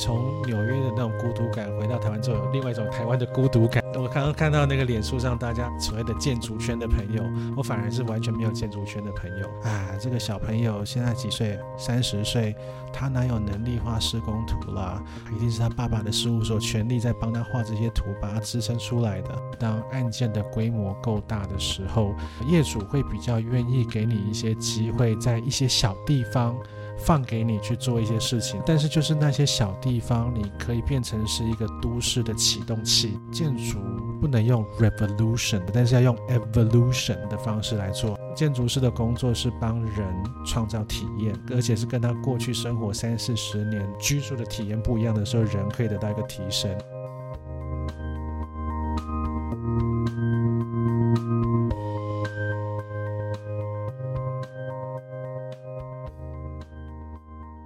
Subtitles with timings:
[0.00, 3.84] 从纽约的那种孤独感回到台湾之后，有另外一种台湾的孤独感。
[3.94, 7.22] 我刚刚看到那个脸书上大家所谓的建筑圈的朋友，
[7.54, 9.90] 我反而是完全没有建筑圈的朋友啊。
[10.00, 11.58] 这个小朋友现在几岁？
[11.76, 12.56] 三十岁，
[12.92, 15.02] 他哪有能力画施工图啦？
[15.36, 19.28] 一定是他爸爸的事务所全力在帮他画这些图，把它支撑出来的。
[19.58, 22.14] 当案件的规模够大的时候，
[22.46, 26.56] 业主会比较愿意给你一些机会，在一些小地方。
[27.00, 33.18] 放给你去做一些事情，但是就是那些小地方，你可以变成是一个都市的启动器。
[33.32, 33.78] 建筑
[34.20, 38.18] 不能用 revolution，但是要用 evolution 的方式来做。
[38.36, 40.06] 建筑师的工作是帮人
[40.44, 46.70] 创造体验，而且是跟他过去生活三四十年居住的体验不一样的时候，人可以得到一个提升。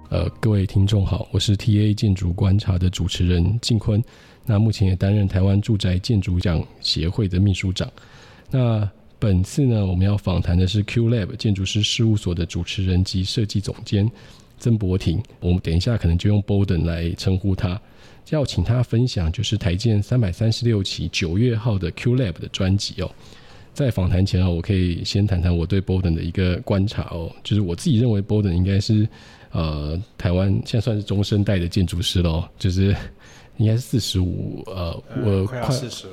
[0.09, 4.01] 呃，各位听众好，我是 TA 建筑观察的主持人进坤，
[4.45, 7.91] 那目前也担任台湾住宅建筑奖协会的秘书长。
[8.51, 14.09] 那本次呢，我们要访谈的是 QLab 建筑师事务所的主持人及设计总监
[14.59, 15.21] 曾博庭。
[15.39, 17.81] 我们等一下可能就用 Borden 来称呼他，
[18.29, 23.11] 要请他分享就是台建三百三十六期九月号的 QLab 的专辑哦。
[23.73, 29.09] 在访谈前啊，我可以先谈谈我对 Borden 的一个观察哦，就是我自己认为 Borden 应该是。
[29.55, 32.93] 呃，台湾现在算是中生代的建筑师喽，就是
[33.55, 35.61] 应该是四十五，呃，我快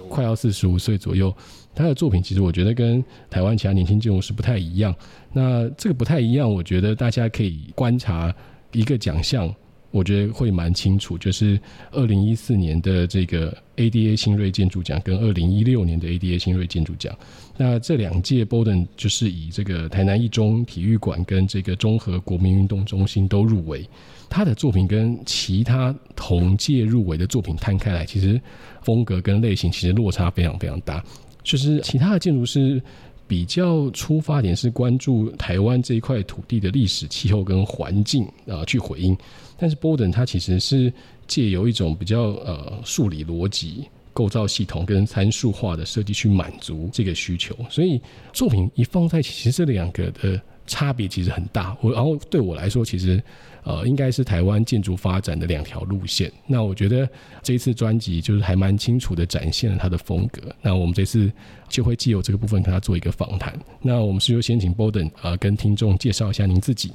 [0.09, 1.35] 快要四十五岁左右。
[1.75, 4.95] 他的作品其实我觉得跟台湾其他年轻建筑师不太一样。
[5.33, 8.33] 那这个不太一样，我觉得大家可以观察
[8.71, 9.53] 一个奖项。
[9.91, 17.15] 我觉得会蛮清楚，就是二零一四年的这个 ADA 新锐建筑奖跟二零一六年的 ADA 新锐建筑奖，
[17.57, 23.89] 那这两届 Borden 就是以这个台南一中体育馆跟这个综合国民运动中心都入围。
[24.29, 28.41] 他的作品跟其他同届入围的作品摊开来，其实
[28.81, 31.05] 风格跟类型其实落差非常非常大。
[31.43, 32.83] 就是其他的建筑师
[33.27, 39.15] 比较出发点是关注台湾这一块土地的历史、气候跟环境啊去回应。
[39.59, 40.91] 但是 Borden 它其实是
[41.27, 48.01] 借由一种比较呃数理逻辑构造系统跟参数化的设计去满足这个需求，所以
[48.33, 51.77] 作品一放在一起，其实这两个的差别其实很大。
[51.81, 53.23] 我然后对我来说，其实
[53.65, 56.31] 呃应该是台湾建筑发展的两条路线。
[56.47, 57.09] 那我觉得
[57.43, 60.41] 这一次专辑就是还蛮清楚的展现了他的风格。
[60.61, 61.31] 那我们这次
[61.69, 63.59] 就会借由这个部分跟他做一个访谈。
[63.81, 66.93] 那我们是就先请 Borden 呃跟听众介绍一下您自己。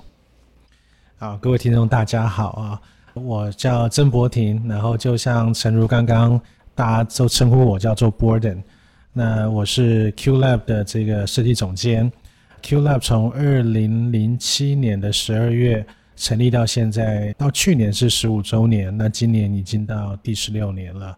[1.17, 2.79] 好，各位听众大家好啊！
[3.15, 6.39] 我叫曾博庭，然后就像诚如刚刚
[6.77, 8.61] 大家都称呼我叫做 Borden。
[9.11, 12.11] 那我是 QLab 的这个设计总监。
[12.61, 15.83] QLab 从二零零七年的十二月
[16.15, 21.17] 成立到现在，到去年是十五周年，那今年已经到第十六年了。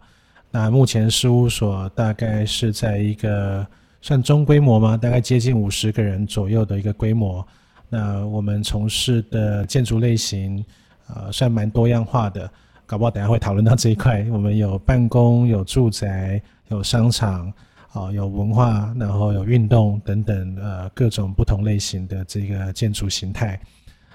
[0.50, 3.66] 那目前事务所大概是在一个
[4.00, 4.96] 算中规模吗？
[4.96, 7.46] 大概接近五十个人左右的一个规模。
[7.90, 10.64] 那我们从事的建筑类型，
[11.08, 12.50] 呃，算蛮多样化的，
[12.90, 14.26] 搞不好等下会讨论到这一块。
[14.32, 17.46] 我们有办公、有住宅、有商场，
[17.92, 23.60] 啊，有文化，然后有运动等等，呃，各种不同类型的这个建筑形态，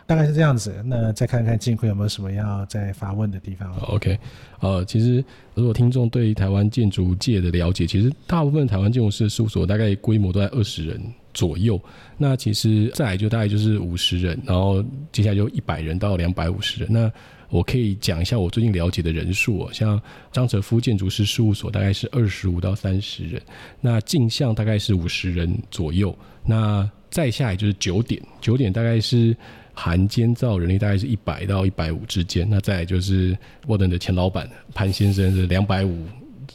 [0.05, 0.83] 大概是这样子。
[0.85, 4.19] 那再看看进坤有没有什么要再发问的地方？OK，
[4.59, 11.01] 呃，其实如果听众对台湾建筑界的了解，其实大部分台湾建筑师事务所大概规模都在二十人。
[11.33, 11.77] 左右，
[12.17, 14.81] 那其实再就大概就是五十人，然后
[15.11, 16.87] 接下来就一百人到两百五十人。
[16.89, 17.11] 那
[17.49, 20.01] 我可以讲一下我最近了解的人数哦，像
[20.31, 23.41] 张哲夫建筑师事务所大概是二十五到三十人，
[23.81, 29.35] 那镜像大概是五十人左右，那再下来就是九点，九点大概是
[29.73, 36.05] 含监造人力大概是一百到一百五之间，那再就是沃登的前老板潘先生是两百五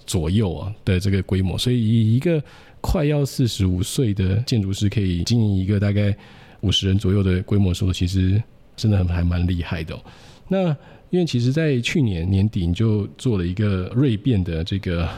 [0.06, 2.42] 左右啊的这个规模，所以以一个。
[2.82, 6.16] 快要四十五岁的建筑师可以经营一个大概
[6.62, 8.42] 五十人左右的规模，说其实
[8.74, 9.94] 真的很还蛮厉害的。
[10.52, 10.76] 那
[11.10, 15.08] 因为其实，在去年年底你就做了一个锐变的这个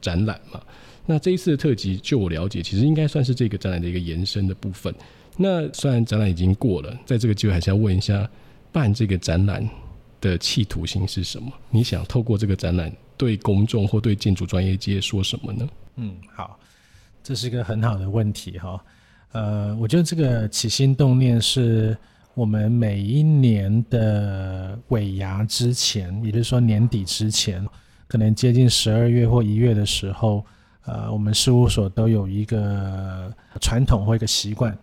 [0.00, 0.62] 展览嘛。
[1.04, 4.94] 那这一次的特辑，就我了解，其实应该算是这个展览的一个延伸的部分。
[5.36, 8.28] 那虽然展览已经过了，在这个机会还是要问一下，
[8.70, 9.68] 办这个展览
[10.20, 11.52] 的企图心是什么？
[11.70, 15.68] 你想透过这个展览对公众或对建筑专业界说什么呢？
[15.96, 16.58] 嗯，好。
[17.22, 18.80] 这是一个很好的问题哈，
[19.32, 21.98] 呃，我觉得这个起心动念是
[22.36, 27.66] 我们每一年的尾牙之前，也就是说年底之前，
[28.06, 30.44] 可能接近十二月或一月的时候，
[30.84, 34.76] 呃，我们事务所都有一个传统或一个习惯，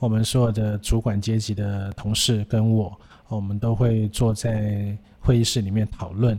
[0.00, 6.36] 我们所有的主管阶级的同事跟我，我们都会坐在会议室里面讨论。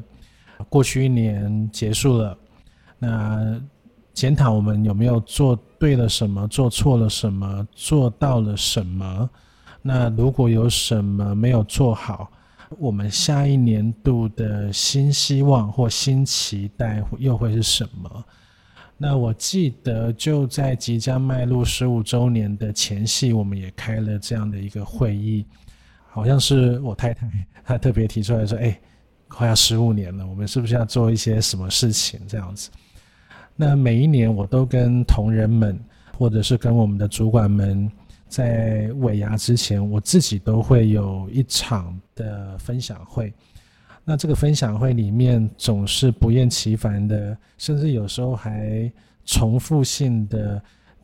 [0.68, 2.38] 过去一年结束了，
[3.00, 3.58] 那
[4.14, 9.30] 检讨我们有没有做对了什么，做错了什么，做到了什么？
[9.82, 12.30] 那如果有什么没有做好，
[12.78, 18.26] 我们下一年度的新希望或新期待又会是什么？
[18.98, 25.46] 那我记得就在即将迈入十五周年的前夕，我们也开了这样的一个会议，
[26.10, 27.30] 好像是我太太
[27.64, 28.78] 她特别提出来说：“哎，
[29.28, 32.72] 快要十五年了，我们是不是要做一些什么事情？”这样子。
[33.56, 35.80] 那每一年我都跟同仁们，
[36.18, 37.92] 或者是跟我们的主管们，
[38.28, 43.34] 在尾牙之前，我自己都会有一场的分享会。
[44.04, 48.92] 那这个分享会里面总是不厌其烦的，甚至有时候还
[49.26, 50.62] 重复性的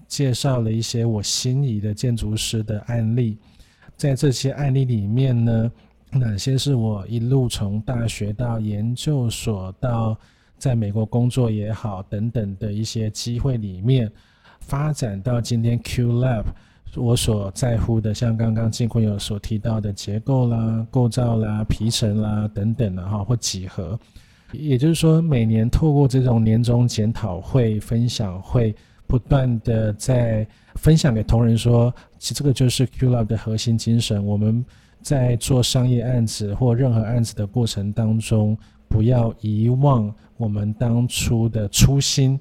[0.08, 3.38] 介绍了一些我心仪的建筑师的案例。
[3.98, 5.72] 在这些案例里面呢，
[6.12, 10.18] 哪些是我一路从大学到研究所到
[10.58, 14.10] 在美国工作也好等等的一些机会里面，
[14.62, 16.44] 发展到今天 Q Lab。
[16.96, 24.00] 我所在乎的，像刚刚金坤有所提到的结构啦、构造啦、皮层啦等等的哈，或几何，
[24.52, 28.76] 也就是说，每年透过这种年终检讨会、分享会，
[29.08, 34.24] 不断的在分享给同仁说，其实这个就是 QLab 的核心精神。
[34.24, 34.64] 我们
[35.02, 38.58] 在做商业案子或任何案子的过程当中，
[38.88, 42.40] 不要遗忘我们当初的初心。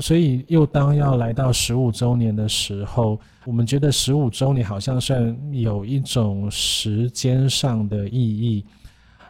[0.00, 8.64] 所以，又当要来到十五周年的时候，我们觉得十五周年好像算有一种时间上的意义，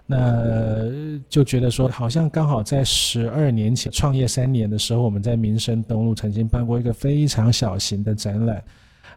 [0.07, 0.91] 那
[1.29, 8.63] 就觉得说，好像刚好在十二年前创业三年的时候，我们在民生东路曾经办过一个非常小型的展览，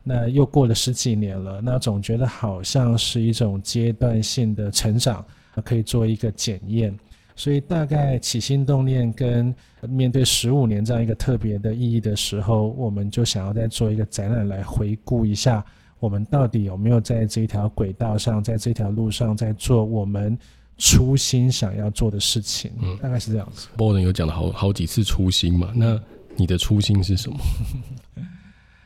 [0.04, 5.24] 那又过了十几年了，那总觉得好像是一种阶段性的成长，
[5.64, 6.98] 可以做一个检验。
[7.38, 9.54] 所以大概起心动念跟
[9.88, 15.64] 面对十五年这样一个特别的意义的时候，我们就想要再做一个展览来回顾一下，
[16.00, 20.36] 我们到底有没有在这条轨道上，在这条路上在做我们
[20.80, 22.72] 初心想要做的事情。
[22.82, 23.68] 嗯，大概是这样子。
[23.78, 26.02] Borden 有讲了好好几次初心嘛，那
[26.36, 27.38] 你的初心是什么？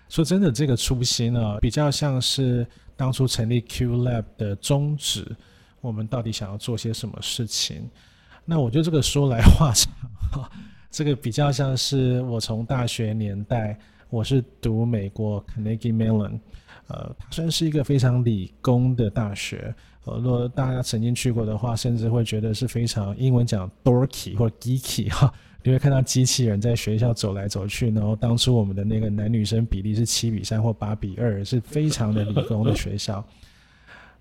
[0.10, 2.68] 说真的，这个初心呢，比较像是
[2.98, 5.26] 当初成立 Q Lab 的宗旨，
[5.80, 7.90] 我们到底想要做些什么事情？
[8.52, 9.94] 那我觉得这个说来话长，
[10.30, 10.52] 哈，
[10.90, 16.38] 这个比较像是我从大学年代，我是读美国 Carnegie Mellon，
[16.88, 25.34] 呃，它虽然是一个非常理工的大学，呃，如果大家曾经去过的话，甚至会觉得是非常英文讲 dorky 或 geeky 哈，
[25.64, 33.26] 你会看到机器人在学校走来走去，然后当初我们的那个男女生比例是七比三或八比二，是非常的理工的学校。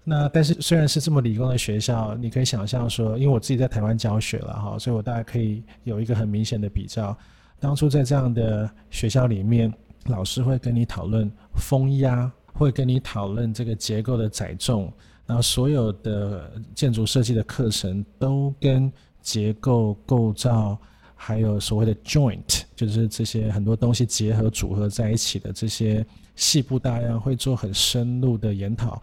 [0.02, 7.17] 那但是虽然是这么理工的学校，你可以想象说，因为我自己在台湾教学了哈，所以我大概可以有一个很明显的比较。
[7.58, 9.73] 当初在这样的学校里面，
[10.06, 14.91] 老师会跟你讨论风压，会跟你讨论这个结构的载重，
[15.26, 20.79] 然后所有的建筑设计的课程都跟结构构造，
[21.14, 26.05] 还有所谓的 joint，就是这些很多东西结合组合在一起的这些
[26.35, 29.00] 细部大样，会做很深入的研讨。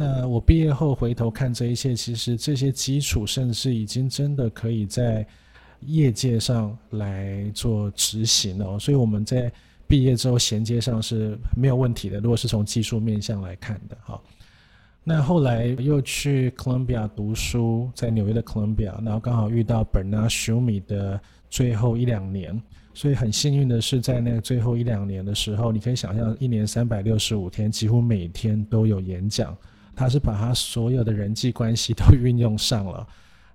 [0.00, 5.26] 那我毕业后回头看这一切，其实这些基础甚至已经真的可以在
[5.80, 8.78] 业界上来做执行了。
[8.78, 9.50] 所以我们在
[9.88, 12.20] 毕业之后衔接上是没有问题的。
[12.20, 14.20] 如果是从技术面向来看的，哈。
[15.02, 22.62] 那后来又去哥伦比亚读书，在纽约的哥伦比亚，然后刚好遇到 Bernard Schumi 的最后一两年，
[22.94, 29.56] 所以很幸运的是在那个最后一两年的时候，你可以想象一年三百六十五天，几乎每天都有演讲。
[29.98, 33.04] 他是把他所有的人际关系都运用上了。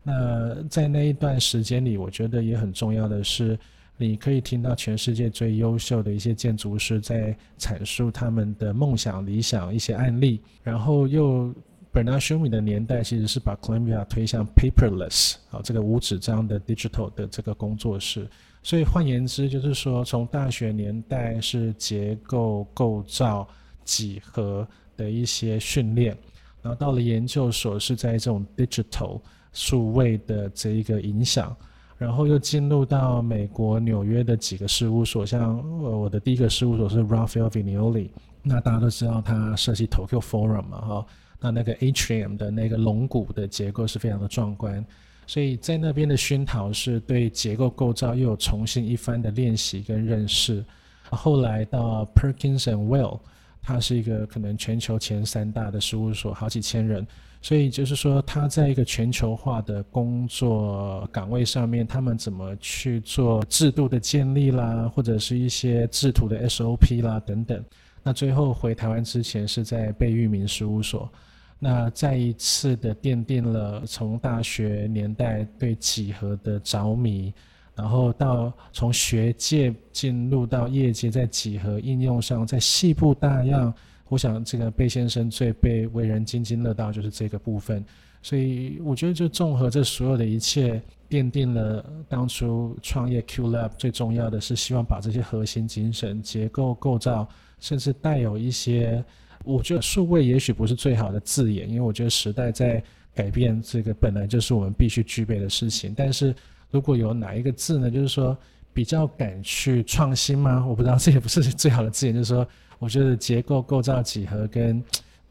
[0.03, 3.57] 那在那一段时间里，我觉得也很重要的是，
[3.95, 10.41] 你可以听到全世界最优秀的一些建筑师在阐述他们的梦想、理想一些案例。
[10.62, 11.55] 然后又
[11.93, 18.27] Bernard Tschumi 的年代，其实是把 Columbia 推向 paperless 啊，这个无纸张的 digital 的这个工作室。
[18.62, 23.47] 所以换言之，就是说从大学年代是结构构造
[23.85, 26.17] 几何的一些训练。
[26.63, 29.20] 然后到了研究所，是在这种 digital
[29.51, 31.53] 数位的这一个影响，
[31.98, 38.10] 然后又进入到美国纽约的几个事务所，像呃我的第一个事务所是 Rafael Viñoly，
[38.41, 41.05] 那大家都知道他设计 Tokyo Forum 嘛，哈，
[41.41, 44.84] 那那个 Atrium 的那个龙骨的结构是非常的壮观，
[45.27, 50.63] 所以在那边的熏陶是对结构构造又有重新一番的练习跟认识，
[51.10, 53.20] 后来到 Perkins and Will。
[53.65, 57.08] 它是一个可能全球前三大的事务所，好几千人，
[57.41, 67.63] 所以就是说，他在一个全球化的工作岗位上面，他们怎么去做制度的建立啦，或者是一些制图的 SOP 啦等等。
[68.03, 71.10] 那最后回台湾之前是在贝聿铭事务所，
[71.58, 77.34] 那再一次的奠定了从大学年代对几何的着迷，
[77.75, 83.74] 然后到从学界进入到业界，在几何应用上，在细部大样。
[84.10, 87.84] 我想，这个贝先生最被为人津津乐道就是这个部分，
[88.22, 97.27] 所以我觉得，就综合这所有的一切，奠定了当初创业 Q Lab 最重要的是希望把这些核心精神、结构构造，
[97.60, 99.03] 甚至带有一些，
[99.44, 102.84] 我觉得数位也许不是最好的字眼，因为我觉得时代在
[103.15, 105.92] 改变，这个本来就是我们必须具备的事情。
[105.98, 106.36] 但是
[106.74, 108.38] 如果有哪一个字呢，就是说
[108.74, 110.65] 比较敢去创新吗？
[110.68, 112.46] 我不知道，这也不是最好的字眼，就是说。
[112.80, 114.84] 我觉得结构构造几何跟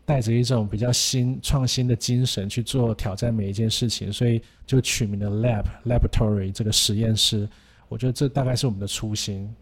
[0.07, 7.47] 带着一种比较新创新的精神去做挑战每一件事情，所以就取名了 Lab Laboratory 这个实验室。
[7.91, 9.55] 我觉得这大概是我们的初心。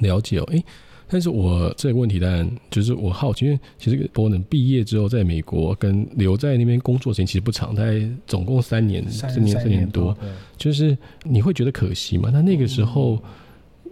[0.00, 0.62] 了解哦，诶，
[1.10, 10.16] 但是我这个问题当然就是我好奇，因为其实波能毕业之后在美国跟留在那边工作时间其实不长，大概总共三年，三年三年多，
[10.56, 12.30] 就是你会觉得可惜吗？
[12.32, 13.20] 那那个时候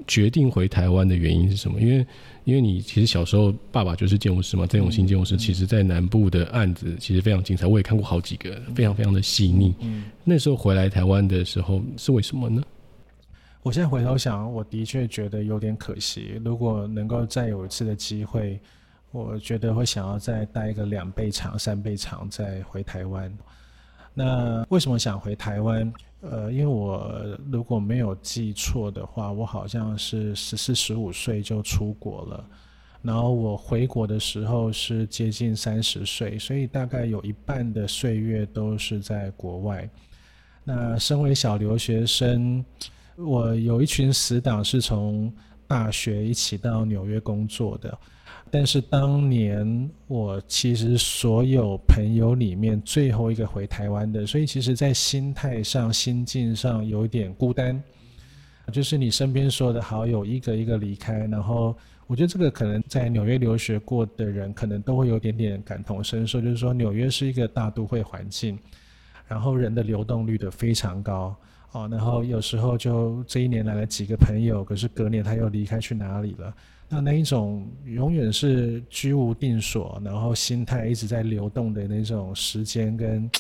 [0.07, 1.81] 决定回台湾的原因是什么？
[1.81, 2.07] 因为
[2.45, 9.75] 因为你其实小时候爸爸就是建筑师嘛，郑永新建筑师，其实在南部的案子其实非常精彩，我也看过好几个，非常非常的细腻。
[10.25, 12.63] 那时候回来台湾的时候是为什么呢？
[13.63, 16.41] 我现在回头想，我的确觉得有点可惜。
[16.45, 18.61] 如果能够再有一次的机会，
[19.11, 23.37] 我觉得会想要再待个两倍长、三倍长再回台湾。
[24.15, 25.93] 那为什么想回台湾？
[26.21, 32.45] 呃，因为我如果没有记错的话，我好像是十四、十五岁就出国了，
[33.03, 39.89] 然后我回国的时候是接近三十岁，所以大概有一半的岁月都是在国外。
[40.65, 42.65] 那身为小留学生，
[43.19, 45.33] 我有一群死党是从
[45.67, 47.99] 大学一起到纽约工作的。
[48.51, 57.83] 但是当年我其实所有朋友里面最后一个回台湾的，所以其实，在心态上、心境上有点孤单。
[58.73, 66.41] 就是你身边所有的好友一个一个离开，然后我觉得这个可能在纽约留学过的人，可能都会有点点感同身受。
[66.41, 68.59] 就是说，纽约是一个大都会环境，
[69.27, 71.35] 然后人的流动率的非常高
[71.73, 71.89] 哦。
[71.91, 76.55] 然后有时候就这一年来了几个朋友，可是隔年他又离开去哪里了？
[76.89, 83.31] 那那一种永远是居无定所，然后心态一直在流动的那种时间跟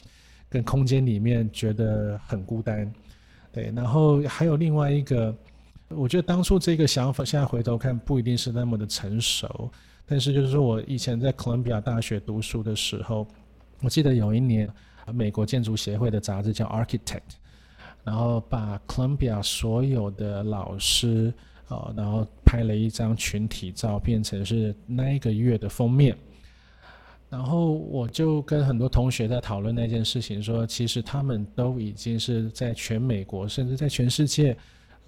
[0.50, 2.92] 跟空间里面，觉得很孤单。
[3.50, 5.34] 对，然后还有另外一个，
[5.88, 9.70] 我觉得当初这个想法，现在回头看不一定是那么的成熟，
[10.04, 13.26] 但是就是说我以前在哥伦比亚大学读书的时候，
[13.80, 14.68] 我记得有一年
[15.10, 17.38] 美国建筑协会的杂志叫 Architect，
[18.04, 21.32] 然后把哥伦比亚所有的老师。
[21.68, 26.16] 啊，然后拍了一张群体照，变成是那一个月的封面。
[27.28, 34.56] 然后我就跟很多同学在讨论那件事情，说其实他们都已经是在全美国，甚至在全世界，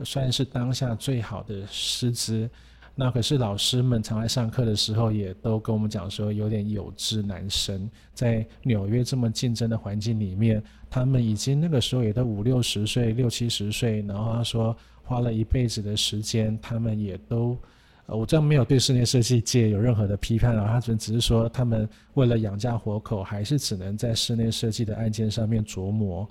[0.04, 2.46] 算是当下最好的师资。
[2.94, 7.90] 那可是老师们常来上课的时候，也都跟我们讲说，有点有志难伸。
[8.14, 14.76] 在纽约这么竞争的环境里面，他们已经那个时候也都五六十岁、六七十岁，然后他说。
[15.02, 17.58] 花了一辈子的时间，他们也都，
[18.06, 26.28] 我这样没有对室内设计界有任何的批判啊，他只只是说，他们为了养家活口，还是只能在室内设计的案件上面琢磨。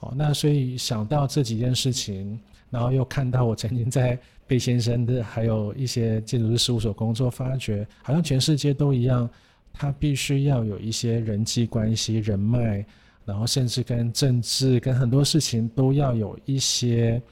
[0.00, 9.28] 哦，那所以想到这几件事情，然后又看到我曾经在贝先生的还有一些建筑师事务所工作，发觉好像全世界都一样，
[9.72, 12.84] 他必须要有一些人际关系、人脉，
[13.24, 17.22] 然后甚至跟政治、跟很多事情都要有一些。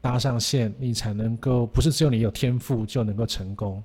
[0.00, 3.82] 搭上线，你才能够不是只有你有天赋就能够成功。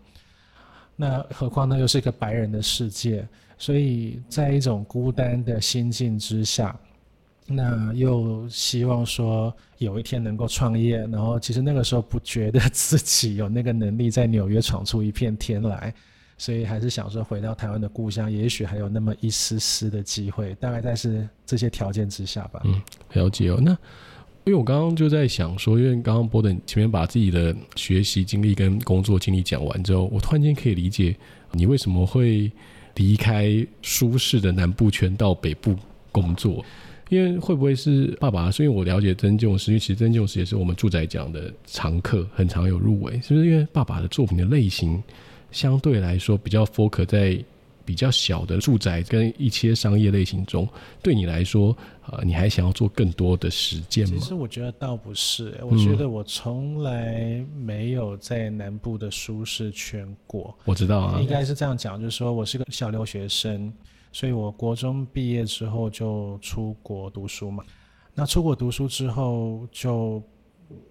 [0.96, 6.80] 那何况呢，又是一个白人的世界，所以在一种孤单的心境之下，
[7.46, 10.98] 那又希望说有一天能够创业。
[11.08, 15.94] 然后其实那个时候不觉得 自己有那个能力在纽约闯出一片天来，
[16.38, 20.56] 所以还是想说回到台湾的故乡，也许还有那么一丝丝的机会。
[20.56, 22.62] 大概在是这些条件之下吧。
[22.64, 22.82] 嗯，
[23.14, 23.60] 了解哦。
[23.62, 23.78] 那。
[24.46, 31.16] 因为我刚刚就在想说，因为刚刚波登前面把自己的学习经历跟工作经历讲完之后，我突然间可以理解
[31.54, 32.52] 你为什么会
[32.96, 35.74] 离开舒适的南部圈到北部
[36.12, 36.62] 工作。
[37.14, 38.50] 因为会不会是爸爸？
[38.50, 43.14] 是因为我了解曾建筑师，因为其实曾建筑师也是我们住宅奖的常客，很常有入围。
[43.22, 45.02] 是不是因为爸爸的作品的类型
[45.52, 47.44] 相对来说比较 focus 在
[47.86, 50.66] 比较小的住宅跟一些商业类型中，
[51.02, 51.76] 对你来说，
[52.10, 54.16] 呃，你还想要做更多的实践吗？
[54.18, 60.56] 其实我觉得倒不是、欸，我觉得我从来没有在南部的舒适圈过。
[60.60, 63.70] 嗯、我知道啊，应该是这样讲，就是说我是个小留学生，
[64.14, 67.62] 所以我国中毕业之后就出国读书嘛。
[68.14, 70.24] 那出国读书之后，就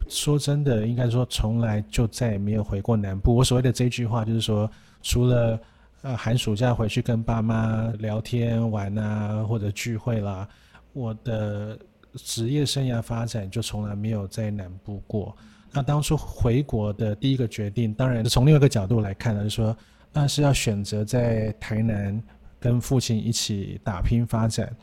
[0.08, 3.34] 说真的，应该说从来就再也没有回过南部。
[3.34, 5.58] 我所谓的这句话，就是说除了。
[6.04, 10.48] 呃，寒暑假回去跟爸妈聊天玩啊，或者聚会啦。
[10.92, 11.78] 我的
[12.14, 15.32] 职业生涯发展就从来没有在南部过。
[15.70, 19.76] 那当初回国的第一个决定，当然从另外一个角度来看呢，就是说，
[20.12, 22.20] 那是要选择在台南
[22.62, 24.74] 跟父亲一起打拼发展，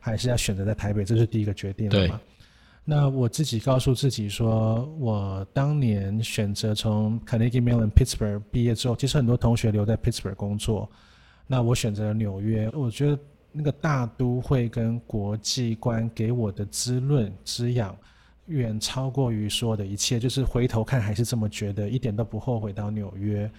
[0.00, 1.04] 还是要选择在台北？
[1.04, 2.20] 这是第一个决定了嘛。
[2.84, 10.90] 那我自己告诉自己说，我当年选择从 Carnegie Mellon Pittsburgh 毕业之后，其实很多同学留在 Pittsburgh 工作。
[11.46, 13.18] 那我选择了纽约，我觉得
[13.52, 17.96] 那个大都会跟国际观给我的滋润滋养，
[18.46, 20.18] 远超过于所有的一切。
[20.18, 23.50] 就是回头看还是这么觉得，一点都不后悔到纽约。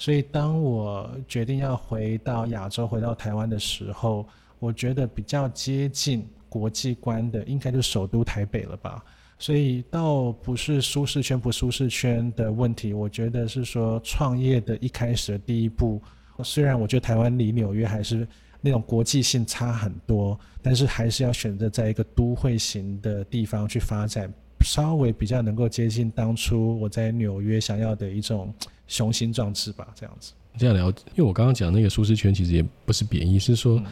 [0.00, 4.26] 所以当我决定要回到亚洲，回到台湾的时候，
[4.58, 6.26] 我觉得比较接近。
[6.50, 9.00] 国际观的应该就首都台北了吧，
[9.38, 16.02] 所以倒不是舒适圈不舒适圈的问题，我觉得是说创业的一开始的第一步，
[16.42, 18.26] 虽然我觉得台湾离纽约还是
[18.60, 24.28] 那种国际性差很多，但是还是要选择在一个都会型的地方去发展，
[24.64, 28.52] 稍微比较能够接近当初我在纽约想要的一种
[28.86, 30.32] 雄心壮志吧，这样子。
[30.58, 33.76] 这样聊，因为我刚刚讲那个舒适圈其实也不是贬义，是说。
[33.78, 33.86] 嗯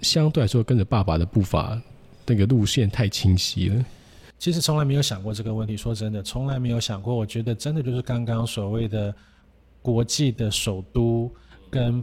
[0.00, 1.76] 相对来说，跟着爸爸的步伐，
[2.24, 3.84] 那个路线太清晰了。
[4.38, 5.76] 其实从来没有想过这个问题。
[5.76, 7.12] 说真的，从来没有想过。
[7.12, 9.12] 我觉得真的就是刚刚所谓的
[9.82, 11.28] 国际的首都
[11.68, 12.00] 跟。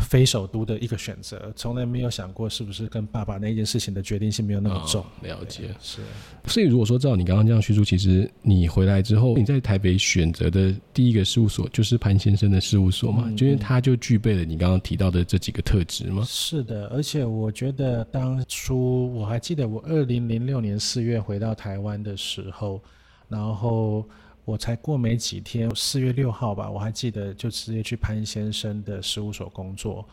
[0.00, 5.02] 非首都的一个选择，从来没有想过是不是跟爸爸那件事情的决定性没有那么重。
[5.02, 6.00] 哦、了解，是。
[6.46, 16.22] 所以如果说照你刚刚这样叙述，其实你回来之后，你在台北选择的第一个事务所就是潘先生的事务所嘛，嗯、就因为他就具备了你刚刚提到的这几个特质吗？
[16.26, 22.80] 是的，而且我觉得当初我还记得我二零零六年四月回到台湾的时候，
[23.28, 24.04] 然后。
[24.48, 30.08] 我才过没几天，四月六号吧，我还记得就直接去潘先生的事务所工作。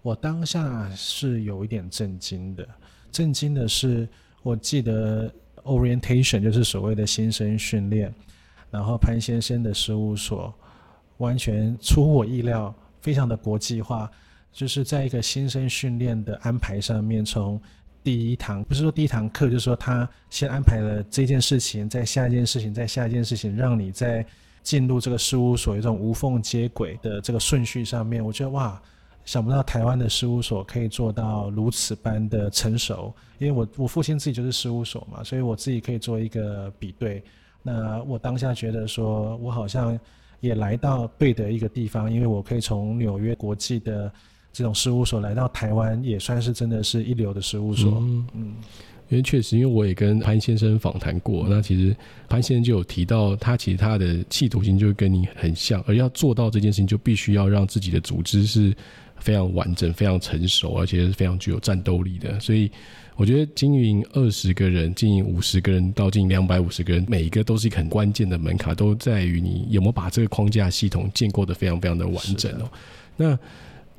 [0.00, 2.64] 我当下是有一点震惊的，
[3.10, 4.08] 震惊的是，
[4.44, 5.28] 我记得
[5.64, 8.14] orientation 就是所谓的新生训练，
[8.70, 10.54] 然后潘先生的事务所
[11.16, 14.08] 完全出乎我意料，非常的国际化，
[14.52, 17.60] 就是在一个新生训练的安排上面从。
[18.02, 24.24] 第一堂不是说第一堂课，就是说他先安排了这件事情，在下一件事情，在下一件事情，让你在
[24.62, 28.80] 进入这个事务所有这种无缝接轨的这个顺序上面，我觉得哇，
[29.24, 33.14] 想不到台湾的事务所可以做到如此般的成熟。
[33.38, 37.22] 因为我我父亲自己就是事务所嘛，所以我自己可以做一个比对。
[37.62, 39.98] 那我当下觉得说，我好像
[40.40, 44.10] 也来到对的一个地方，因为我可以从纽约国际的。
[44.52, 47.98] 这种事务所来到台湾也算是真的是一流的事务所。
[47.98, 48.54] 嗯，嗯，
[49.08, 51.96] 因为确实，因为我也跟潘先生访谈过，那其实
[52.28, 58.74] 潘先生就有提到，他其实他的企图心就跟你很像，而要做到这件事情，就必须要让自己的组织是
[59.18, 62.38] 非常完整、非常成熟，而且是非常具有战斗力的。
[62.40, 62.70] 所以，
[63.16, 72.70] 我觉得经营二十个人、经营五十个人到经营两百五十个人，每一个都是一个很关键的门槛，都在于你有没有把这个框架系统建构的非常非常的完整哦。
[73.16, 73.38] 那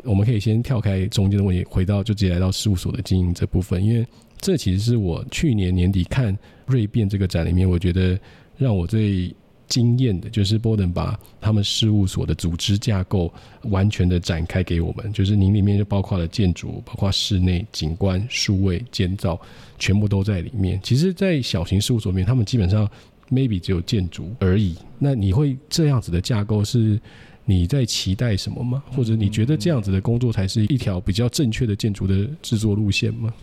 [0.04, 4.06] 我们可以先跳开中间的问题，回到就直接来到事务所的经营这部分，因为
[4.40, 6.36] 这其实是我去年年底看
[6.68, 8.20] 芮变这个展里面，我觉得
[8.58, 9.34] 让我最
[9.68, 13.32] 惊艳的，就是 Borden 把他们事务所的组织架构
[13.64, 19.40] 完全的展开给我们，就是您里面就包括了建筑、包括室内景观、数位建造，
[19.78, 20.80] 全部都在里面。
[20.84, 22.90] 其实，在小型事务所里面，他们基本上
[23.30, 24.76] maybe 只有建筑而已。
[24.98, 27.00] 那你会这样子的架构是？
[27.46, 28.84] 你在期待什么吗？
[28.96, 33.34] 或者你觉得这样子的工作才是一条比较正确的建筑的制作路线吗？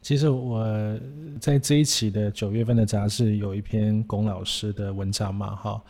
[0.00, 0.66] 其实我
[1.40, 5.82] 在这一期的九月份的杂志有一篇龚老师的文章嘛，哈。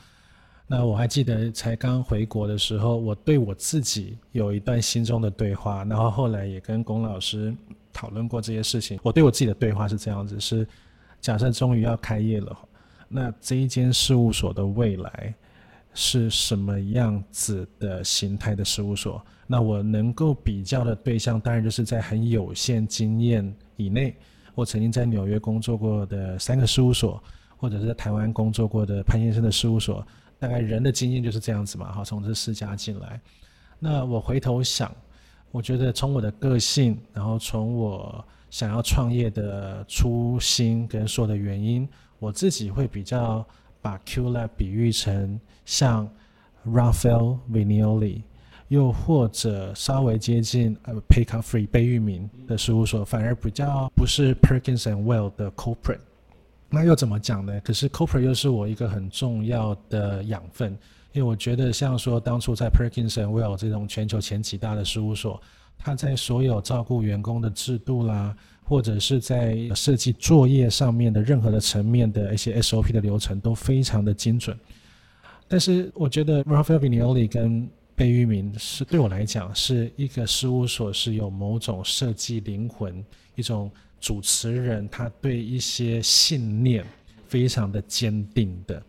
[0.66, 7.54] 那我还记得才刚回国的时候，我对我自己有一段心中的对话，然后后来也跟龚老师
[7.92, 8.98] 讨论过这些事情。
[9.02, 10.66] 我对我自己的对话是这样子：是
[11.20, 12.58] 假设终于要开业了，
[13.08, 15.34] 那这一间事务所的未来。
[15.94, 19.24] 是什么样子的形态的事务所？
[19.46, 24.14] 那我能够比较的对象，当然就是在很有限经验以内。
[24.54, 27.22] 我曾经在纽约工作过的三个事务所，
[27.56, 30.06] 或者是在台湾工作过的潘先生的事务所，
[30.38, 31.92] 大概人的经验就是这样子嘛。
[31.92, 33.20] 好，从这四家进来，
[33.78, 34.94] 那我回头想，
[35.50, 41.88] 我觉得从我的个性，然后从我想要创业的初心跟说的原因，
[42.20, 43.44] 我自己会比较
[43.84, 46.08] 把 Q Lab 比喻成像
[46.66, 48.22] Raphael Viñoly，
[48.68, 56.00] 又或者稍微接近呃 Pei-Caffrey 贝聿铭的事务所，反而比较不是 Perkins and Well 的 Corporate。
[56.70, 57.60] 那又怎么讲呢？
[57.60, 60.74] 可是 Corporate 又是我一个很重要的养分。
[61.12, 65.38] 因为我觉得，像说当初在 Perkins and Will 这种全球前几大的事务所，
[65.76, 74.58] 它在所有照顾员工的制度啦，或者是在设计作业上面的任何的层面的一些 SOP 的流程都非常的精准。
[75.46, 83.04] 但是我觉得 Raphael Viñoly 跟贝聿铭是对我来讲是一个事务所是有某种设计灵魂，
[83.36, 86.84] 一种主持人他对一些信念
[87.28, 88.82] 非常的坚定的，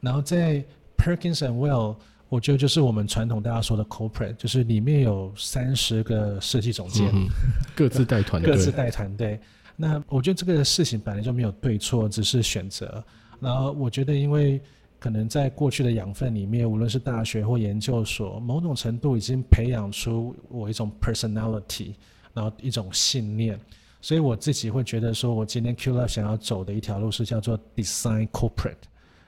[0.00, 0.64] 然后在。
[0.96, 1.96] Perkins and Well，
[2.28, 7.28] 我觉得就是我们传统大家说的 corporate，就是里面有三十个设计总监， 嗯，
[7.76, 9.38] 各自带团队，各自带团队。
[9.76, 13.04] 那我觉得这个事情本来就没有对错，只是选择。
[13.38, 14.60] 然后我觉得，因为
[14.98, 21.94] 可能在过去的养分里面，无论是大学或研究所，某种程度已经培养出我一种 personality，
[22.32, 23.60] 然后一种信念。
[24.00, 28.74] 所以我自己会觉得说，我今天 Q Lab 想要走的一条路是叫做 design corporate，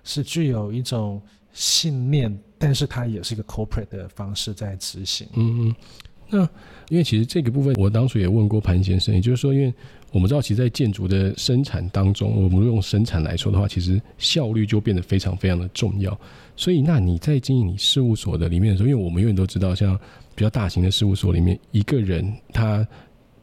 [0.02, 1.22] 是具有一种。
[1.58, 5.26] 信念，但是它也是一个 corporate 的方式在执行。
[5.34, 5.74] 嗯嗯，
[6.28, 6.38] 那
[6.88, 9.72] 因为其实这个部分，我当初也问过潘先生，也就是说，因为
[10.12, 16.18] 我们知道，其实，在建筑的生产当中，我们用生产来说的话，其实效率就变得非常非常的重要。
[16.56, 19.98] 所以，那你在经营你事务所的里面的时候，因为我们永远都知道，像
[20.34, 22.86] 比较大型的事务所里面，一个人他。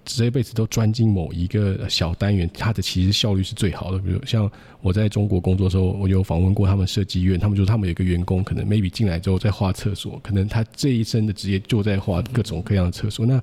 [0.05, 3.97] 这一辈子都专精某一个小单元，它的其实效率是最好的。
[3.99, 4.49] 比如像
[4.81, 13.25] 我在中国工作的时候，我有访问过他们设计院，他们就说他们有一个员工，可能 maybe 进来之后在画厕所，可能他这一生的职业就在画各种各样的厕所。
[13.25, 13.41] 那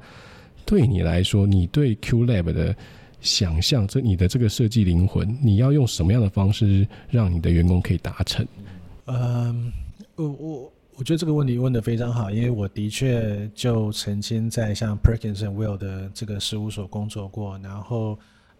[0.66, 2.76] 对你来说，你对 Q Lab 的
[3.20, 8.46] 想象，这你的这个设计灵魂，你要用什么样的方式让你的员工可以达成？
[9.06, 9.72] 嗯，
[10.16, 10.72] 我我。
[11.00, 18.18] 我觉得这个问题问得非常好，因为我的确就曾经在像 Perkins and Will 的这个事务所工作过，然后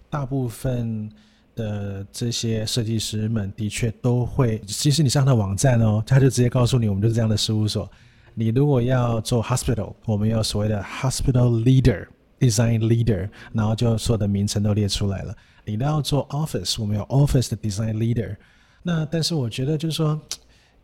[0.08, 1.12] 大部分
[1.54, 7.86] 的这些设计师们的确都会，其实你上他网站哦，他就直接告诉你，我们就是这样的事务所。
[8.32, 12.06] 你如果要做 Hospital，我们有所谓的 Hospital Leader、
[12.38, 15.36] Design Leader，然后就所有的名称都列出来了。
[15.66, 18.34] 你都要做 Office，我们有 Office 的 Design Leader。
[18.82, 20.18] 那但是我觉得就是说。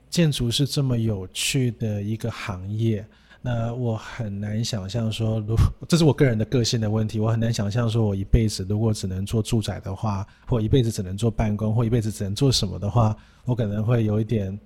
[0.09, 3.05] 建筑是这么有趣的一个行业，
[3.42, 14.59] 那我很难想象说，如这是我个人的个性的问题，我很难想象说我一辈子如果只能做住宅的话，或一辈子只能做办公，或一辈子只能做什么的话，我可能会有一点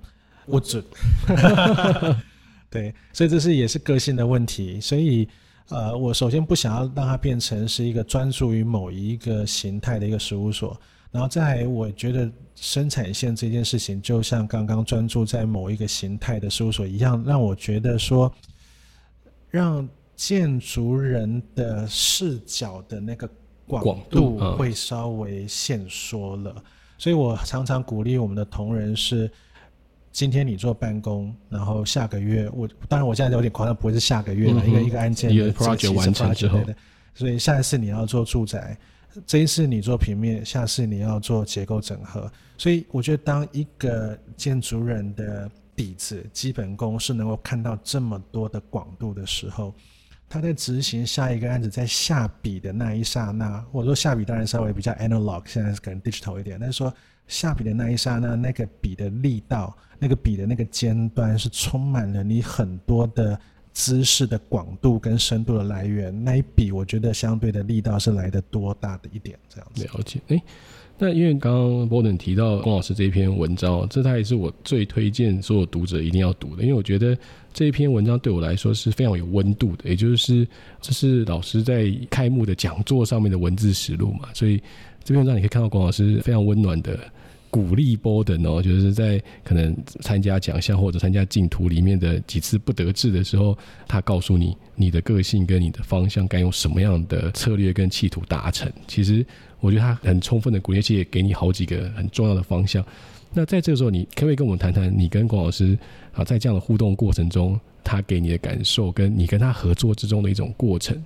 [0.46, 0.84] 不准。
[2.70, 4.80] 对，所以这是也是个性的问题。
[4.80, 5.28] 所以，
[5.70, 10.80] 呃，我首先不想要让它变成是一个专注于某一个形态的一个事务所。
[11.10, 18.30] 然后再，我觉得生产线这件事情，就像刚刚专注在某一个形态的事务所一样，让我觉得说，
[19.48, 23.26] 让建筑人的视角的那个
[23.66, 26.54] 广度会稍微限缩了。
[26.98, 29.30] 所以我常常鼓励我们的同仁是：
[30.12, 36.60] 今天你做办公，然后下个月我当然我现在有点夸张，不会是下个月了，一个一个案件一个 project 完成之后，
[37.14, 38.76] 所以下一次你要做住宅。
[39.26, 49.74] 这一次你做平面，下次你要做结构整合，所以我觉得当一个建筑人的底子、基本功是能够看到这么多的广度的时候，
[50.28, 56.92] 他在执行下一个案子，在下笔的那一刹那，我说下笔当然稍微比较 analog，现在是可能 digital 一点，但是说
[57.26, 63.38] 下笔的那一刹那，那个笔的力道，那个笔的那个尖端是充满了你很多的。
[63.72, 69.84] 知识的广度跟深度的来源，那一笔我觉得相对的力道是来得多大的一点，这样子。
[69.84, 70.42] 了解，哎、
[70.98, 77.16] 那因为刚刚 Borden 提到龚老师这一篇文章，这他也是我最推荐所有读者一定要读的，因为我觉得
[77.54, 80.46] 这一篇文章对我来说是非常有温度的，也就是
[80.80, 84.62] 这是老师在开幕的讲座上面的文字实录嘛，所以
[85.04, 86.98] 这篇文章你可以看到龚老师非常温暖的。
[87.50, 93.58] 鼓励 Borden 哦，就是在可能参加奖项或者参加竞图里面的几次不得志的时候，
[93.88, 98.72] 他告诉你你的个性跟你的方向该用什么样的策略跟企图达成。
[98.86, 99.26] 其实
[99.58, 102.84] 我觉得他很充分的鼓励，其实也给你好几个很重要的方向。
[103.32, 105.78] 那在这个时候，你可不可以跟我们谈谈你跟龚老师
[106.12, 111.00] 啊，在这样的互动过程中，他给你的感受，跟你跟他合作之中的一种过程？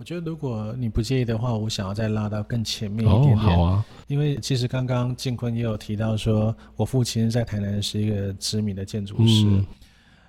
[0.00, 3.36] 我觉得如果你不介意的话，我想要再拉到更前面一点点。
[3.36, 3.84] 哦，好啊。
[4.06, 9.44] 因为其实刚刚静坤也有提到说，我父亲在台南是一个知名的建筑师。
[9.44, 9.66] 嗯。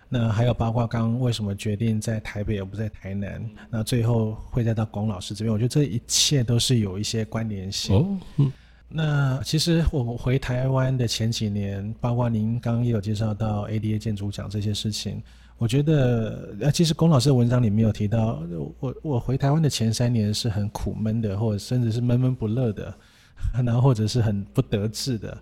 [0.09, 3.49] 那还有包括刚刚为什么决定在台北而不在台南？
[3.69, 7.95] 那最后会再到龚老师这边，我觉得这一切都是有一些关联性。
[7.95, 8.51] 哦，嗯。
[8.89, 15.23] 那其实我回台湾的前几年，包括您刚刚也有介绍到 ADA 建筑奖这些事情，
[15.61, 18.41] 我觉得呃，其实龚老师的文章里面有提到，
[18.79, 22.91] 我我回台湾的前三年是很苦闷的，或者甚至是闷闷不乐的，
[23.63, 25.37] 然后或者是很不得志的。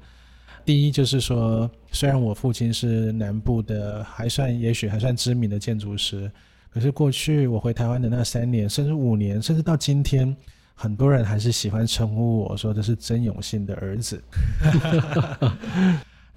[0.66, 6.30] 第一就是说，虽然我父亲是南部的，还算也许还算知名的建筑师，
[6.70, 10.36] 可是过去我回台湾的那三年，甚至五年，甚至到今天，
[10.76, 14.22] 很多人还是喜欢称呼我说这是曾永信的儿子。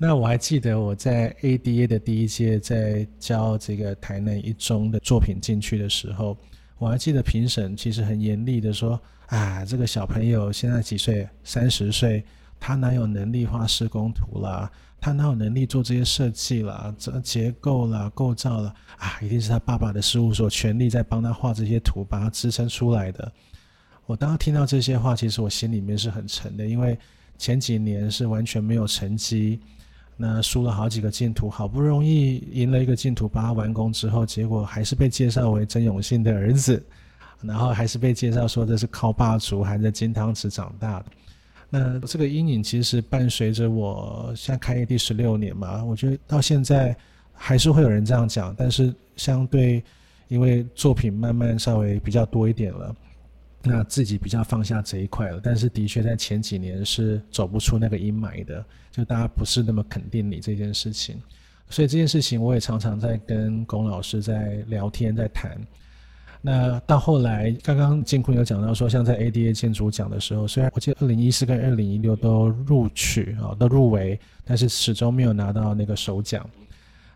[0.04, 6.36] 那我还记得我在 ADA 的第一届在教这个台南一中的作品进去的时候，
[6.76, 11.28] 我还记得评审其实很严厉的说：“啊，这个小朋友现在几岁？
[11.44, 12.24] 三十岁。”
[12.58, 14.68] 他哪有能力画施工图啦？
[15.00, 16.92] 他哪有能力做这些设计啦？
[16.98, 18.74] 这结构啦、构造啦？
[18.98, 23.32] 啊，一定是他爸爸的事务所全力在帮他画这些图，把他支撑出来的。
[24.06, 26.98] 我当时听到这些话，其实我心里面是很沉的，因为
[27.38, 29.60] 前几年是完全没有成绩，
[30.24, 36.80] 那输了好几个净土，好不容易赢了一个净土，把它完工之后，结果还是被介绍为曾永信的儿子，
[37.40, 41.06] 然后还是被介绍说这是靠霸族，含着金汤匙长大的。
[41.68, 46.96] 那这个阴影其实伴随着我，现在开业第十六年嘛，我觉得到现在
[47.32, 49.82] 还是会有人这样讲，但是相对
[50.28, 52.94] 因为作品慢慢稍微比较多一点了，
[53.62, 55.40] 那自己比较放下这一块了。
[55.42, 61.20] 但是的确在前几年是走不出那个阴霾的，就大家不是那么肯定你这件事情，
[61.70, 65.58] 所以这件事情我也常常在跟龚老师在聊天，在谈。
[66.44, 76.44] 那到后来，刚刚金坤有讲到说，像在 ADA 建筑奖的时候，虽然我记得二零一四跟二零一六都录取啊，都入围，但是始终没有拿到那个首奖。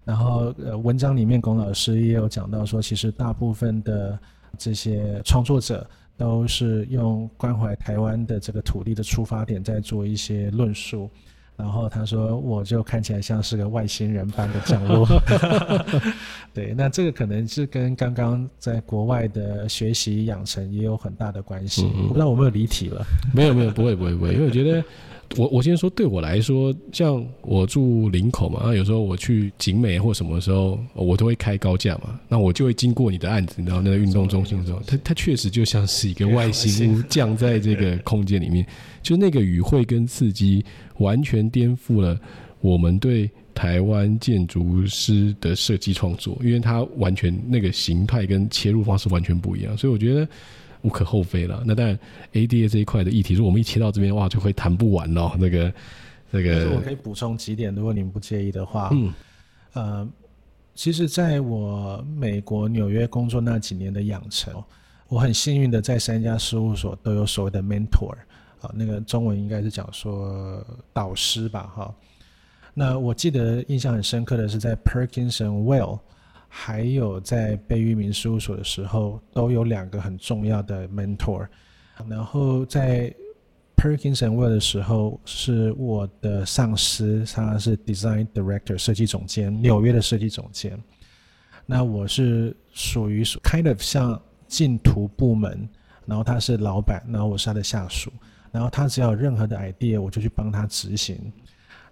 [0.04, 4.16] 然后呃，文章里面龚老师也有讲到说，其实大部分的
[4.56, 5.84] 这些创作者
[6.16, 11.10] 都是用关怀台湾的这个土地的出发点，在做一些论述。
[11.56, 15.06] 然后他说，我就看起来像是个外星人般的降落。
[16.52, 21.90] 对，那这个可能是跟刚刚在国外的学习养成也有很大的关系。
[21.94, 23.02] 嗯、我不知道我没有离题了。
[23.32, 24.84] 没有没有，不会不会不会，因为我觉得。
[25.36, 38.66] 我我先说，对我来说，像我住林口嘛，啊，有时候我去景美或什么时候，我都会开高架嘛，那我就会经过你的案子，你知道那个运动中心的时候，它它确实就像是一个外星物降在这个空间里面，
[39.02, 40.64] 就那个语汇跟刺激，
[40.98, 42.18] 完全颠覆了
[42.60, 50.26] 我们对台湾建筑师的设计创作，因为它完全那个形态跟切入方式完全不一样，所以我觉得。
[50.86, 51.64] 无可厚非了。
[51.66, 51.98] 那当然
[52.32, 55.36] ，ADA 这一块的议题，如果我们一切到这边，哇，就会谈不完了。
[55.36, 55.72] 那个，
[56.30, 58.90] 那个，我可以补充几点，如果您不介意的话。
[58.92, 59.12] 嗯，
[59.72, 60.08] 呃，
[60.76, 64.62] 其实在我美国纽约工作那几年的养成，
[65.08, 68.14] 我很幸运的在三家事务所都有所谓的 mentor，
[68.60, 71.94] 啊，那个中文应该是讲说导师吧，哈。
[72.72, 75.98] 那我记得印象很深刻的是在 Perkins and Will。
[76.48, 81.46] 还有在贝聿铭事务所的时候，都有两个很重要的 mentor。
[82.08, 83.14] 然后在
[83.76, 90.78] Perkins and Will 的时候，是我的上司，他是 Design Director 设计总监，纽约的设计总监。
[91.66, 95.68] 那我是属于 kind of 像进图部门，
[96.06, 98.10] 然后他是老板，然后我是他的下属。
[98.50, 101.32] 然后他只要有任何的 idea，我就去帮他执行。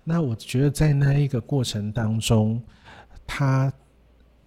[0.04, 2.62] 那我觉得在那一个过程当中，
[3.26, 3.70] 他。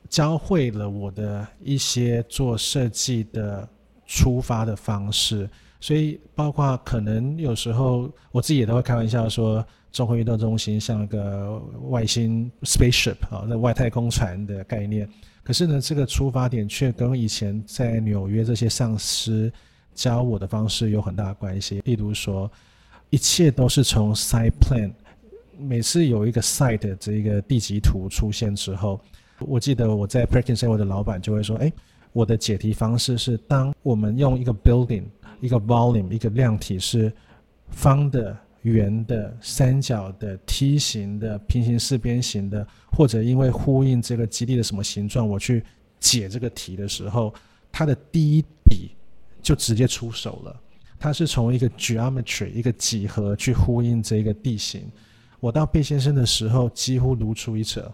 [0.09, 3.67] 教会了我的一些做设计的
[4.05, 15.09] 出发的方式，所以包括可能有时候我自己也都会开玩笑说，中和运动中心像一个外星 spaceship 啊，那外太空船的概念。
[15.43, 19.51] 可是呢，这个出发点却跟以前在纽约这些上司
[19.93, 21.81] 教我的方式有很大的关系。
[21.85, 22.49] 例如说，
[23.09, 24.91] 一切都是从 site plan，
[25.57, 28.99] 每次有一个 site 的这个地籍图出现之后。
[29.39, 31.71] 我记得我在 Perkins and Will 的老板就会说：“哎，
[32.11, 35.03] 我的解题方式是，当我们用一个 building、
[35.41, 37.13] 一个 volume、一个量体是
[37.69, 45.63] 方的、圆的、三角的、梯形的、平行四边形的，或者因为呼应这个基地的什么形状，我去
[45.99, 47.31] 解这个题的时候，
[47.71, 48.91] 它的第一笔
[49.41, 50.61] 就直接出手了。
[50.99, 54.89] 它是从一个 geometry、一个几何去呼应这个地形。
[55.39, 57.93] 我到贝先生的时候，几乎如出一辙。”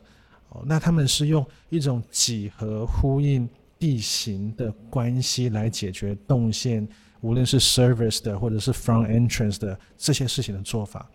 [0.66, 3.48] 那他们是用一种几何呼应
[3.80, 6.88] 地形的关系来解决动线，
[7.22, 11.10] 无论是 service 的或者是 front entrance 的这些事情的做法。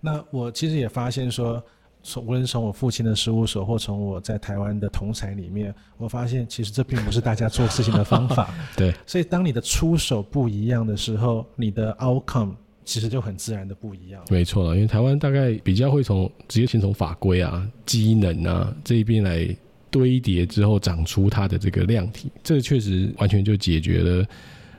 [0.00, 1.62] 那我其实也发现说
[2.02, 8.48] 从无论从我父亲的事务所，或从我在台湾的同侪里面，我发现其实这并不是大家做事情的方法。
[8.74, 12.54] 对，所以当你的出手不一样的时候，你的 outcome
[12.90, 14.20] 其实就很自然的不一样。
[14.28, 19.48] 没错了，因为台湾大概比较会从直接先从法规啊、机能啊这一边来
[19.92, 24.26] 堆叠之后长出它的这个量体，这个确实完全就解决了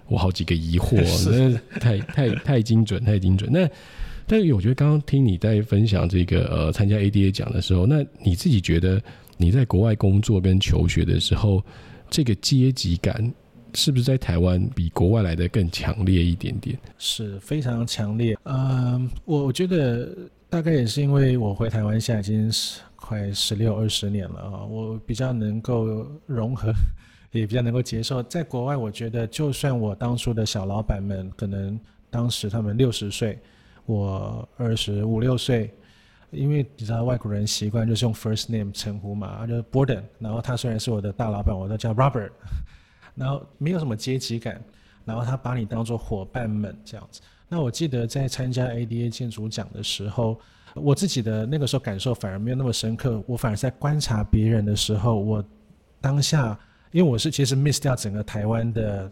[0.09, 3.49] 我好几个疑惑， 是太太太精准，太精准。
[3.49, 3.65] 那
[4.27, 9.01] 但是我觉得刚刚听你在分享这个呃参加 ADA 奖的时候，那你自己觉得
[9.37, 11.63] 你在国外工作跟求学的时候，
[12.09, 13.33] 这个阶级感
[13.73, 16.77] 是不是在台湾比国外来的更强烈一点点？
[16.97, 18.37] 是非常强烈。
[18.43, 20.09] 嗯，我觉得
[20.49, 26.71] 大概也是因为我回台湾现在已经是快十六二十年了啊，我比较能够融合，
[27.31, 28.21] 也比较能够接受。
[28.23, 31.79] 在国外，我觉得就算我当初的小老板们，可能
[32.09, 33.39] 当时他们六十岁。
[33.87, 35.69] 我二十五六岁，
[36.29, 40.03] 因为你知道外国人习惯就是用 first name 称呼嘛，就是 Borden。
[40.19, 42.29] 然后他虽然是我的大老板，我都叫 Robert。
[43.21, 44.59] 然后没有什么阶级感，
[45.05, 47.21] 然后他把你当做伙伴们这样子。
[47.47, 50.39] 那我记得在参加 ADA 建筑奖的时候，
[50.73, 53.23] 我自己的那个时候感受反而没有那么深刻。
[53.27, 55.45] 我反而在观察别人的时候，我
[56.01, 56.57] 当下
[56.91, 59.11] 因为我是其实 miss 掉整个台湾的。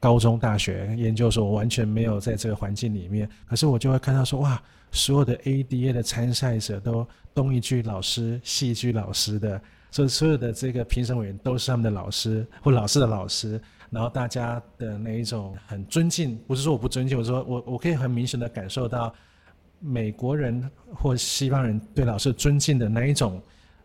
[0.00, 3.26] 高中、大学、研究所，我完全没有在这个环境里面。
[3.46, 9.58] 可是我就会看到说，哇，所有的 ADA 的参赛者都东一句老师，西一句老师的，
[9.94, 13.60] 所以所有的这个评审委员都是他们的老师或老师的老师。
[13.90, 19.14] 然后大家的那一种很尊敬，不是说我不尊敬，我说我我可以很明显的感受到
[19.78, 23.40] 美国人或西方人对老师尊敬的那一种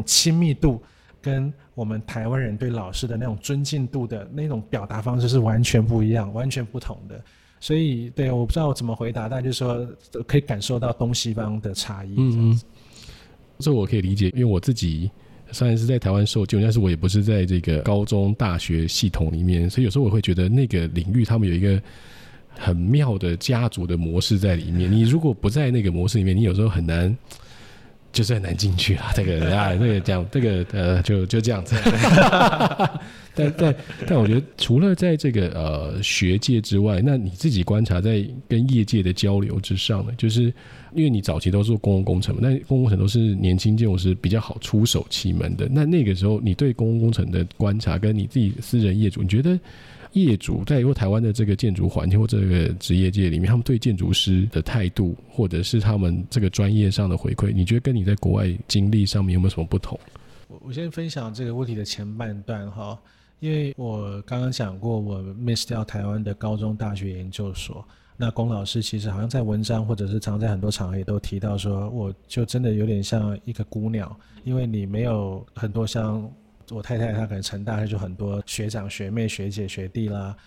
[0.06, 0.82] 亲密度。
[1.22, 7.22] 跟我们台湾人对老师的那种尊敬度的那种表达方式是完全不一样，完全不同的。
[7.60, 9.86] 所以，对，我不知道我怎么回答，但就是说
[10.26, 12.15] 可以感受到东西方的差异。
[12.17, 12.62] 嗯，
[13.58, 15.12] 这我可以理解，因为我自己
[15.52, 21.82] 虽然是在台湾受教，但是我也不是在这个高中、大学系统里面，所以有时候我会觉得那个领域他们有一个
[22.58, 24.92] 很妙的家族的模式在里面。
[24.92, 27.16] 你如果不在那个模式里面，你有时候很难。
[28.12, 31.76] 就是很难进去啊，这个啊，这个讲这个呃，就就这样子。
[33.36, 33.76] 但但
[34.08, 40.12] 但我觉得，除了在这个呃学界之外，那你自己观察在跟业界的交流之上呢？
[40.18, 40.54] 就是
[40.94, 45.68] 因为你早期都是做公共工程嘛，那公共工程都是年轻建筑师比较好出手气门的。
[45.72, 49.60] 那那个时候，你对公共工程的观察，跟你自己私人业主，你觉得？
[50.13, 60.00] 业主在台湾的这个建筑环境或这个职业界里面，他们对建筑师的态度，或者是他们这个专业上的回馈，你觉得跟你在国外经历上面有没有什么不同？
[60.48, 63.00] 我我先分享这个问题的前半段哈，
[63.39, 67.86] 因为我刚刚讲过，我 miss 掉台湾的高中、大学、研究所。
[68.17, 76.32] 那龚老师其实好像在文章或者是常在很多场合也都提到说，我就真的有点像一个孤鸟，因为你没有很多像。
[76.71, 80.38] 我太太她可能成大，就很多学长学妹学姐学弟啦，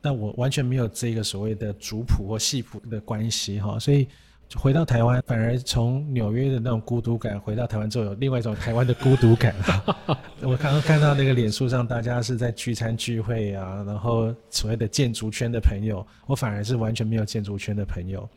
[0.00, 4.06] 但我完全没有这个所谓的族谱或系谱的关系哈，所以
[4.56, 9.54] 回到台湾，反而从纽约的那种孤独感，回到台湾之后有另外一种台湾的孤独感。
[10.42, 18.28] 我刚刚看到那个脸书上大家是在聚餐聚会啊，然后所谓的建筑圈的朋友，我反而是完全没有建筑圈的朋友。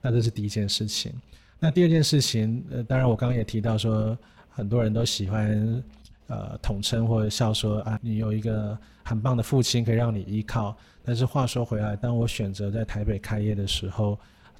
[0.00, 1.12] 那这是第一件事情。
[1.58, 4.16] 那第二件事情，呃，当然我刚刚也提到说，
[4.50, 5.82] 很多人都喜欢。
[6.28, 10.76] 呃，统称或者笑说啊，你有一个很棒的父亲可以让你依靠。
[11.04, 14.18] 但是话说回来，当我选择在台北开业的时候，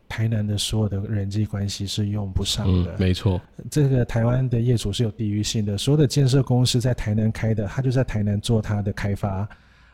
[0.08, 2.92] 台南的所有的人际关系是用不上的。
[2.92, 3.40] 嗯，没错，
[3.70, 9.48] 这个台湾的业主是有地域性的，所有的建设公司在台南开的，他就在台南做他的开发，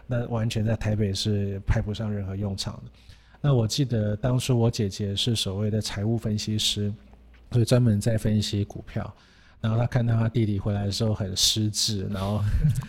[0.06, 2.90] 那完全在台北是派不上任何用场的。
[3.40, 6.92] 那我记得当初我姐姐是所谓的财务分析师，
[7.50, 9.12] 所以专门在分析股票。
[9.60, 12.42] 然后他看到他弟弟回来的时候很失智，然后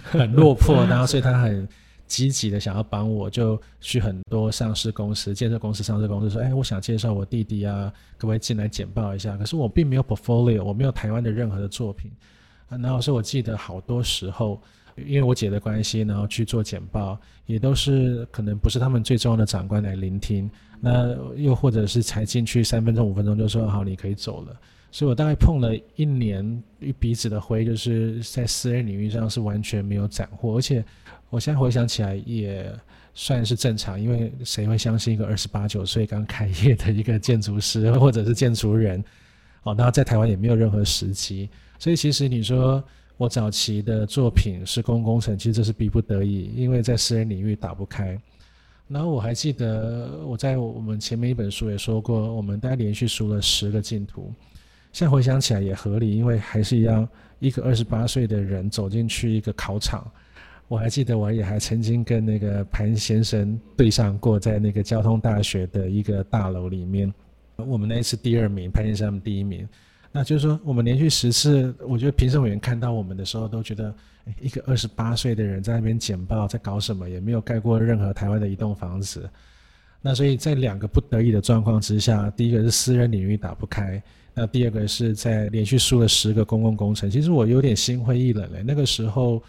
[0.04, 1.70] 很落魄，然后所以他很
[2.14, 12.12] 积极的想要帮我，就去很多上市公司、建设公司、上市公司说：“哎，我想介绍我弟弟啊，可不可以进来简报一下？”可是我并没有 portfolio，我没有台湾的任何的作品。
[12.70, 14.62] 啊然后是我记得好多时候，
[14.96, 20.48] 因为我姐的关系，然后去做简报，也都是可能不是他们最重要的长官来聆听，
[20.80, 24.56] 那又或者是才进去三分钟、五分钟就说：“好，你可以走了。”
[24.94, 30.86] 所以我大概碰了一年一鼻子的灰，就是在私人领域上是完全没有斩获，而且
[31.34, 32.72] 我现在回想起来也
[33.16, 39.04] 算是正常，因为谁会相信一个二十八九岁刚开业的一个建筑师或者是建筑人？
[39.64, 42.84] 哦，然后在台湾也没有任何时机，所以其实你说
[43.18, 48.16] 我早期的作品是公共工程，其实这是逼不得已，因为在私人领域打不开。
[48.88, 54.32] 然后我还记得我在我们前面一本书也说过，我们大概连续输了十个竞图。
[54.92, 57.10] 现在回想起来也合理，因为还是一样，
[57.40, 60.06] 一个二十八岁的人走进去一个考场。
[60.74, 67.14] 我还记得，我也还曾经跟那个潘先生对上过，在那个交通大学的一个大楼里面，
[67.58, 69.70] 我们那一次第二名，潘先生第一名。
[70.12, 73.94] 那就是说，我们连续十次，我觉得评审委员看到我们的时候，都觉得，
[74.42, 77.08] 一个二十八岁的人在那边简报，在搞什么？
[77.08, 79.30] 也没有盖过任何台湾的一栋房子。
[80.02, 84.02] 那所以在两个不得已的状况之下，第一个是私人领域打不开，
[84.34, 87.12] 那第二个是在连续输了十个公共工程。
[87.12, 88.64] 其实我有点心灰意冷了。
[88.64, 89.40] 那个时候。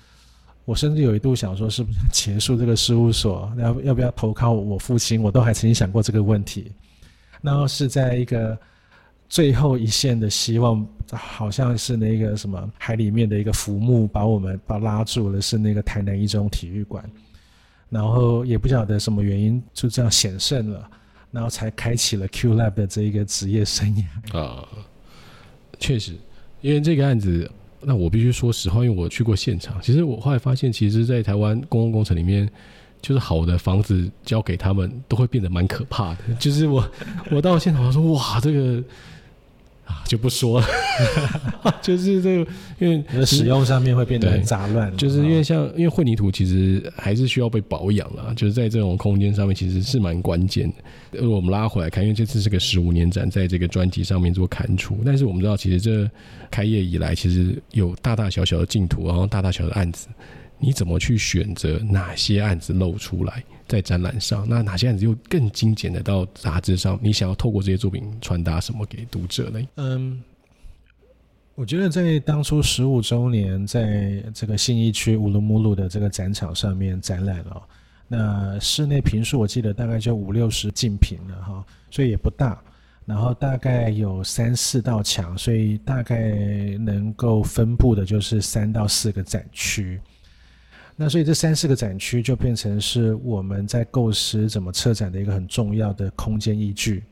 [0.65, 5.23] 我甚至有一度想说，是不是结束这个事务所， 要要不要投靠我父亲？
[5.23, 6.73] 我都还曾经想过这个问题。
[7.43, 8.59] 然后是在一个
[9.29, 17.05] 最后一线的希望，好像是那个什么海里面的一个浮木把我们把拉住了，是那个台南一中体育馆。
[17.91, 20.91] 然后也不晓得什么原因，就这样险胜了，
[21.31, 23.95] 然后才开启了 Q Lab 的这一个职业生
[24.33, 24.39] 涯。
[24.39, 24.67] 啊，
[25.79, 26.17] 确实，
[26.63, 27.51] 因为这个案子。
[27.87, 29.77] 那我必须说实话，因为我去过现场。
[29.83, 32.49] 其实我后来发现，其实，在台湾公共工程里面，
[33.01, 36.35] 就是好的房子交给他们，都会变得蛮可怕的。
[36.39, 36.85] 就是我，
[37.31, 38.83] 我到现场说，哇，这个。
[39.85, 40.67] 啊，就不说了，
[41.83, 51.21] 就是这个，因为使用上面会变得很杂乱，就是因为像因为混凝土其实还是需要被保养啦，就是在这种空间上面其实是蛮关键的。
[51.21, 56.11] 如果我们拉回来看，因为这次是个十五年展，在这个专辑上面做刊出，但是我们知道，其实这
[56.51, 60.09] 开业以来，其实有大大小小的净土，然后大大小小的案子。
[60.61, 64.47] 你怎么去选择哪些案子露出来在展览上？
[64.49, 66.99] 那哪些案子又更精简的到杂志上？
[67.03, 69.61] 你想要透过这些作品传达什么给读者呢？
[69.77, 70.23] 嗯，
[71.55, 77.63] 我觉得在当初十五周年，在这个信义区乌鲁木鲁的这个展场上面展览了，
[78.09, 82.61] 那室内平数我记得大概就五六十进平了哈，所以也不大。
[83.07, 86.17] 然后大概有三四道墙，所以大概
[86.79, 90.01] 能够分布的就是三到四个展区。
[90.97, 97.03] 那所以这三四个展区就变成是我们在构思怎么策展的一个很重要的空间依据。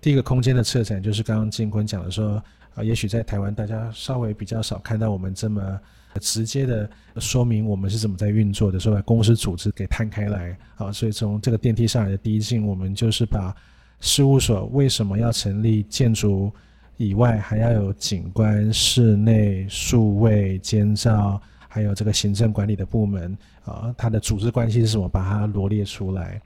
[0.00, 2.42] 第一个空间的策展就是刚刚进坤讲的说，
[2.74, 5.80] 啊，也许在台湾大家稍微比较少看到我们这么
[6.18, 6.88] 直接的
[7.18, 10.90] 说明我们是怎么在运作的，说把公司组织给摊开来啊。
[10.90, 13.54] 所以从这个电梯上来的第一进，我们就是把
[14.00, 16.50] 事务所为什么要成立，建筑
[16.96, 21.38] 以外还要有景观、室内、数位、监造。
[21.74, 25.08] 还有这个行政管理的部门啊，它的组织关系是什么？
[25.08, 26.40] 把它罗列出来，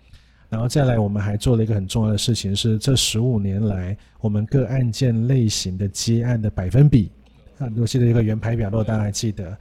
[0.49, 7.12] 然后再来，我们还做了一个很重要的事情，是这十五年来我们各案件类型的接案的百分比
[7.59, 9.55] 啊，我记得一个圆排表，如果大家还记得，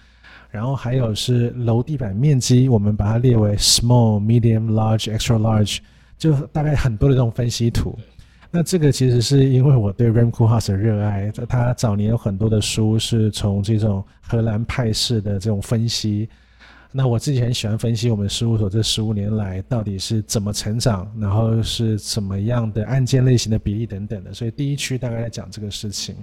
[0.50, 5.80] 然后还有是楼地板面积，我们把它列为 small、medium、large、extra large，
[6.18, 8.00] 就大概很多的这种分析图。
[8.50, 16.30] 那这个其实是因为我对 Rem Koolhaas 的热爱，他早年有很多的书是从这种荷兰派式的这种分析。
[16.92, 24.34] 那我自己很喜欢分析我们事务所这十五年来到底是怎么成长，然后是怎么样的案件类型的比例等等的。
[24.34, 26.16] 所以第一区大概在讲这个事情，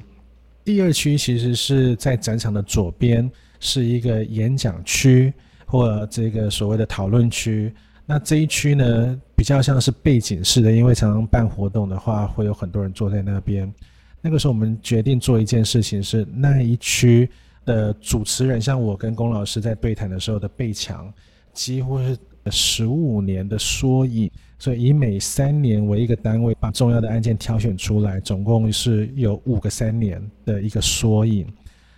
[0.64, 5.32] 第二区其实是在展场的左边是一个演讲区
[5.66, 7.72] 或这个所谓的讨论区。
[8.06, 13.72] 那这一区呢，比较像是背景式的，因为常常办活动的话，会有很多人坐在那边。
[14.20, 17.26] 那个时候，我们决定做一件事情，是那一区
[17.64, 21.10] 的主持人，像我跟龚老师在对谈的时候的背墙，
[21.54, 22.18] 几乎是
[22.50, 24.30] 十五年的缩影。
[24.58, 31.46] 所以以每三年为一个单位，把重要的案件挑选出来，总共是有五个三年的一个缩影。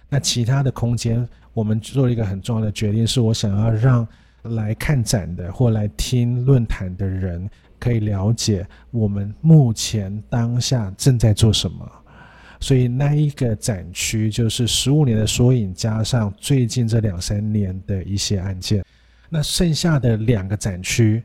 [0.09, 4.07] 那其他的空间，我们做了一个很重要的决定，是我想要让。
[4.49, 11.91] 来看展的或来听论坛的人，可以了解我们目前当下正在做什么。
[12.59, 18.83] 所以那一个展区就是十五年的缩影，加上最近这两三年的一些案件。
[19.29, 21.23] 那剩下的两个展区，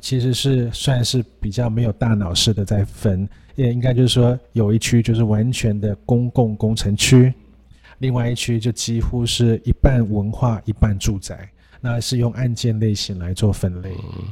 [0.00, 7.32] 其实是算是比较没有大脑式的在分，也应该就是说有一区就是完全的公共工程区，
[7.98, 11.48] 另外一区就几乎是一半文化一半住宅。
[11.82, 13.90] 那是用案件类型来做分类。
[14.16, 14.24] 嗯，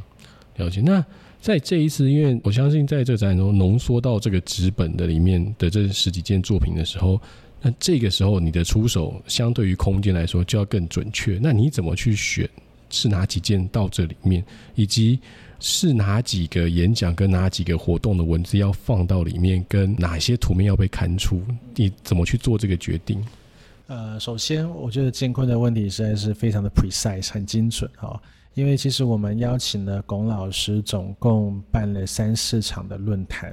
[0.57, 0.81] 了解。
[0.81, 1.05] 那
[1.41, 7.21] 在这一次，因为我相信在这展览中浓缩到这个纸本的里面的这十几件作品的时候，
[7.61, 11.39] 那这个时候你的出手相对于空间来说就要更准确。
[11.43, 12.49] 那你怎么去选
[12.89, 14.45] 是哪几件到这里面，
[14.75, 15.19] 以及
[15.59, 21.43] 是哪几个演讲跟哪几个活动的文字要放到里面，跟哪些图面要被刊出？
[21.75, 23.25] 你怎么去做这个决定？
[23.91, 28.23] 呃，首先，我觉得建坤的问题实在是非常的 precise，很精准哈。
[28.55, 33.53] 因为其实我们邀请了龚老师，总共办了三四场的论坛。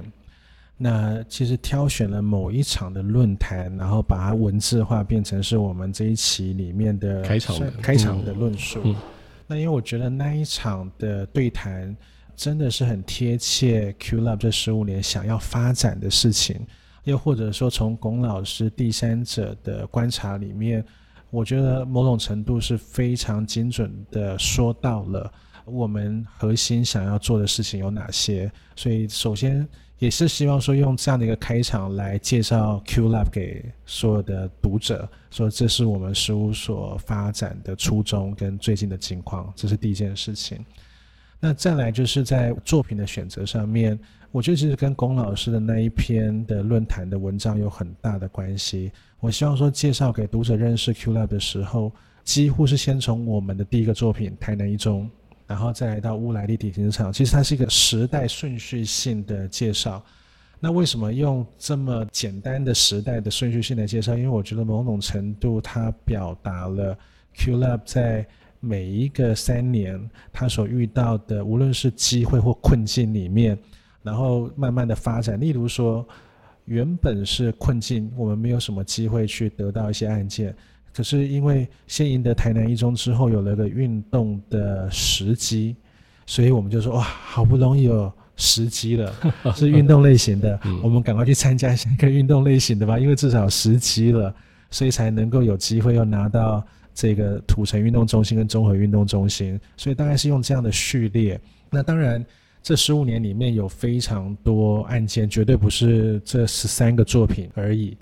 [0.76, 8.80] 那其实挑选了某一场的论坛，然后把它文字化，变成是我们这一期里面的开场的开场的论述。
[8.84, 8.96] 嗯嗯、
[9.44, 11.96] 那因为我觉得那一场的对谈
[12.36, 16.64] 真的是很贴切 QLab 这十五年想要发展的事情，
[17.08, 20.84] 又或者说从龚老师第三者的观察里面，
[21.30, 25.32] 我觉得某种程度是非常精准的说到了
[25.64, 28.50] 我们核心想要做的事情有哪些。
[28.76, 29.66] 所以首先。
[29.98, 40.64] 也是希望说用这样的一个开场来介绍 QLab 给所有的读者，说这是我们事务所发展的初衷跟最近的情况，这是第一件事情。
[41.40, 43.98] 那再来就是在作品的选择上面，
[44.30, 48.92] 我觉得其实跟龚老师的那一篇的论坛的文章有很大的关系。
[49.20, 51.90] 我希望说介绍给读者认识 QLab 的时候，
[52.24, 55.08] 几乎是先从我们的第一个作品台南一中。
[55.46, 60.04] 然后再来到乌来立体停车场，其实它是一个时代顺序性的介绍。
[60.60, 64.14] 那为什么用这么简单的时代的顺序性的介绍？
[64.14, 66.94] 因为我觉得某种程度它表达了
[67.34, 68.26] QLab 在
[68.60, 69.98] 每一个三年
[70.30, 73.58] 它所遇到的，无论是机会或困境里面，
[74.08, 75.38] 然后慢慢的发展。
[75.38, 76.06] 例如说，
[76.64, 80.54] 原本是困境，我们没有什么机会去得到一些案件。
[80.94, 85.76] 可是因为先赢得台南一中之后，有了个运动的时机，
[86.24, 89.12] 所以我们就说哇，好不容易有时机了，
[89.54, 94.34] 是运动类型的， 我们赶快去参加下一个运动类型的吧，因为至少时机了，
[94.70, 101.38] 所以才能够有机会又拿到这个土城运动中心跟综合运动中心，所以大概是用这样的序列。
[101.70, 102.24] 那当然，
[102.62, 107.96] 这十五年里面有非常多案件，绝对不是这十三个作品而已。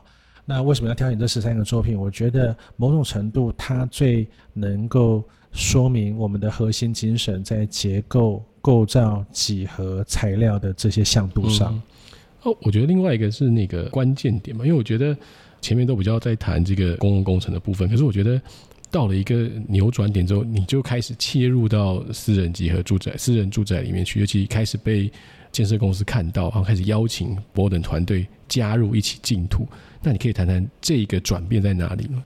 [0.44, 1.98] 那为什么要挑选这十三个作品？
[1.98, 11.80] 我觉得某种程度，它最能够说明我们的核心精神在结构、构造、几何、材料的这些向度上。
[12.42, 15.16] 哦，我觉得另外一个是那个关键点嘛，因为我觉得
[15.60, 18.40] 前面都比较在谈这个公共工程的部分，可是我觉得
[18.96, 25.12] 到了一个扭转点之后，你就开始切入到私人集合住宅、私人住宅里面去，尤其开始被
[25.52, 29.68] 建设公司看到，然后开始邀请 Borden 团队加入一起净土。
[30.02, 32.24] 那你可以谈谈这个转变在哪里吗？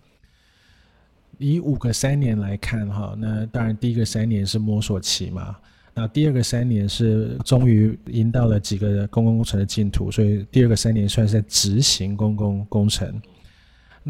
[1.39, 5.57] 以五个三年来看，哈，那当然第一个三年是摸索期嘛，
[5.93, 13.21] 那第二个三年是终于赢到了几个公共工程的净土，所以第二个三年算是在执行公共工程。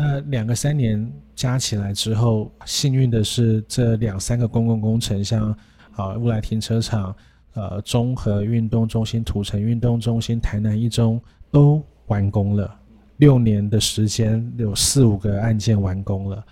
[0.02, 5.54] 那两个三年加起来之后，幸运的是这两三个公共工程，像
[5.94, 7.14] 啊乌来停车场、
[7.52, 11.20] 呃综合运动中心、土城运动中心、台南一中
[11.50, 12.74] 都完工了。
[13.18, 16.42] 六年的时间，有四五个案件完工了，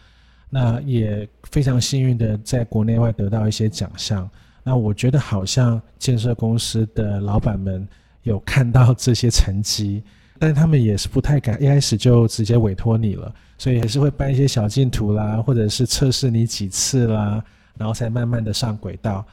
[0.50, 4.28] 那也非常幸运的在国内外得到一些奖项。
[4.62, 7.88] 那我觉得好像建设公司的老板们
[8.24, 10.04] 有看到这些成绩，
[10.38, 17.42] 但他们也是不太敢一开始就直接委托你了，所以还是会办一些小竞图啦，或者是测试你几次啦，
[17.76, 19.24] 然后才慢慢的上轨道。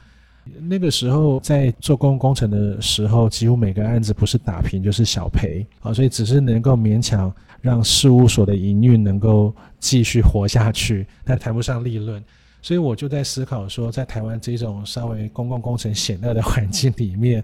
[0.60, 12.22] 那个时候在做公共工程的时候，几乎每个案子不是打平就是小赔啊，所以只是能够勉强让事务所的营运能够继续活下去，但谈不上利润。
[12.62, 17.42] 所以我就在思考说，在台湾这种稍微公共工程险恶的环境里面，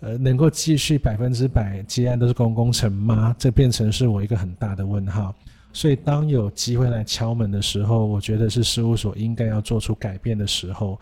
[0.00, 3.34] 呃，能够继续百分之百接案都是公共工程吗？
[3.38, 5.34] 这变成是我一个很大的问号。
[5.72, 10.98] 所以当有机会来敲门的时候，我觉得是事务所应该要做出改变的时候。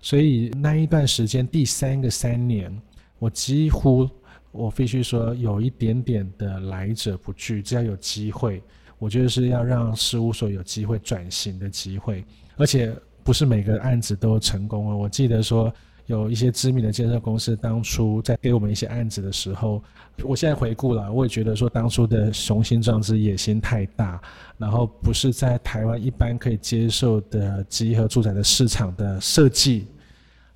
[0.00, 2.76] 所以那一段时间，第三个三年，
[3.18, 4.08] 我几乎
[4.50, 7.62] 我必须说有一点点的来者不拒。
[7.62, 8.62] 只要有机会，
[8.98, 12.24] 我觉得是要让事务所有机会转型的机会，
[12.56, 14.96] 而且不是每个案子都成功了。
[14.96, 15.72] 我记得说
[16.10, 19.80] 有一些知名的建设公司当初在给我们一些案子的时候，
[20.24, 24.20] 我现在回顾了，我也觉得说当初的雄心壮志、野心太大，
[24.58, 29.86] 然后不是在台湾一般可以接受的集合住宅的市场的设计。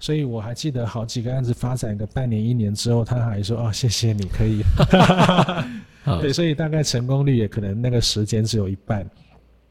[0.00, 4.60] 所以我还记得好几个案子发展个半年一年之后，他还说：“哦，谢谢你可以。
[6.20, 9.08] ”对，所以大概成功率也可能那个时间只有一半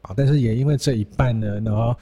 [0.00, 0.14] 啊。
[0.16, 1.94] 但是也因为这一半呢，然后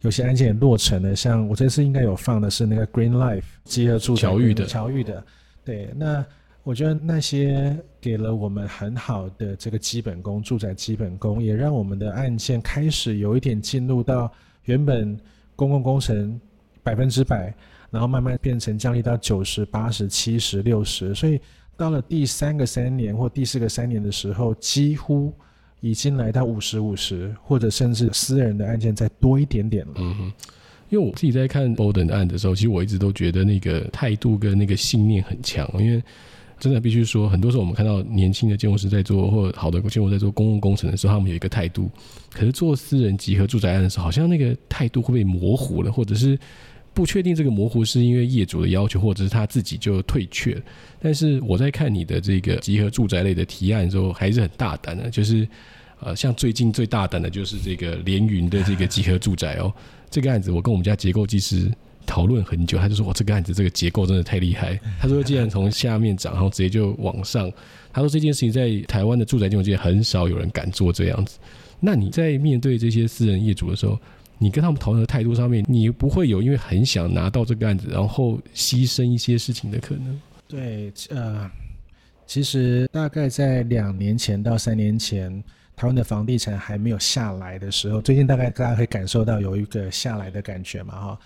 [0.00, 1.14] 有些案件也落成了。
[1.14, 5.24] 像我这次应该有放的是那个 Green Life 集合住宅侨裕的侨裕的。
[5.64, 6.24] 对，那
[6.62, 14.32] 我觉得那些给了我们很好的这个基本功，住宅基本功，也让我们的案件开始有一点进入到
[14.64, 15.18] 原本
[15.56, 16.40] 公共工程
[16.82, 17.54] 百分之百。
[17.92, 21.40] 然后慢慢变成降低到九十八十七十六十，所以
[21.76, 25.34] 到了第三个三年或第四个三年的时候，几乎
[25.80, 29.92] 已经来到五十五十，或者甚至私人的案件再多一点点了。
[29.96, 30.32] 嗯哼，
[30.90, 36.02] 因为我自己在看 Borden 案的时候，其实我一直都觉得那个态度跟那个信念很强，因为
[36.58, 41.90] 真的必须说，很多时候我们看到年轻的建筑师在做，或好的建筑在做公共工程的时候，他们有一个态度。
[42.30, 46.38] 可是做私人集合住宅案的时候，好像那个态度会被模糊了，或者是
[46.92, 50.60] 不确定这个模糊是因为业主的要求，或者是他自己就退却。
[51.00, 55.46] 但是我在看你的这个集合住宅类的提案的时候，还是很大胆的，就是
[56.00, 59.72] 呃，像最近最大胆的就是这个连云的这个集合住宅哦，
[60.10, 61.70] 这个案子我跟我们家结构技师。
[62.06, 67.48] 讨论很久，他就说：“我这个案子这个结构真的太厉害。”他说：“既然从下面涨，然后直接就往上。”
[67.92, 71.38] 他说：“这件事情在台湾的住宅建筑界很少有人敢做这样子。”
[71.78, 73.96] 那你在面对这些私人业主的时候，
[74.42, 80.18] 你跟他们讨论的态度上面，你不会有因为很想拿到这个案子，然后牺牲一些事情的可能？
[80.48, 81.48] 对，呃，
[82.26, 85.30] 其实大概在两年前到三年前，
[85.76, 91.18] 台湾的房地产还没有下来的时候，最近大概大家可以感受到有一个下来的感觉嘛，哈。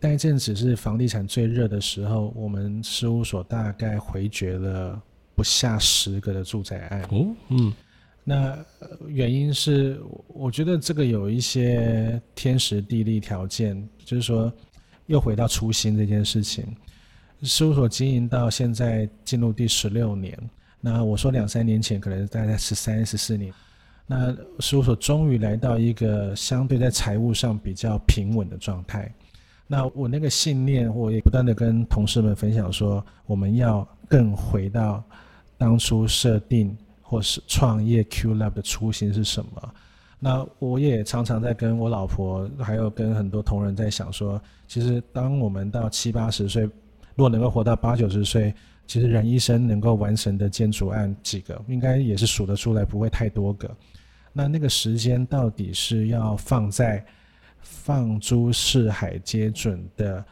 [0.00, 4.98] 那一阵子是房地产最热的时候，我们事务所大概回绝了
[5.34, 7.02] 不下十个的住宅案。
[7.10, 7.72] 哦，嗯，
[8.30, 8.64] 那
[9.08, 14.52] 原因是我觉得这个有一些天时地利条件，就是说
[15.06, 16.64] 又回到初心这件事情。
[17.42, 20.38] 事务所经营到现在进入第十六年，
[20.80, 23.52] 那我说两三年前可能大概十三、十四年，
[24.06, 29.12] 那事务所终于来到一个相对在财务上比较平稳的状态。
[29.66, 35.02] 那我那个信念，我也不断的跟同事们分享说，我们要更回到
[35.58, 36.76] 当初设定
[37.10, 39.74] 或是创业 Q Lab 的初心是什么。
[40.20, 46.70] 那我也常常在跟我老婆，还有跟很多同仁在想说，其实当我们到七八十岁，如
[47.16, 48.54] 果能够活到八九十岁，
[48.86, 53.68] 其实人一生能够完成的建筑案几个，应该也是数得出来，不会太多个。
[54.32, 57.04] 那那个时间到底是要放在？
[57.62, 60.24] 放诸四海皆准的，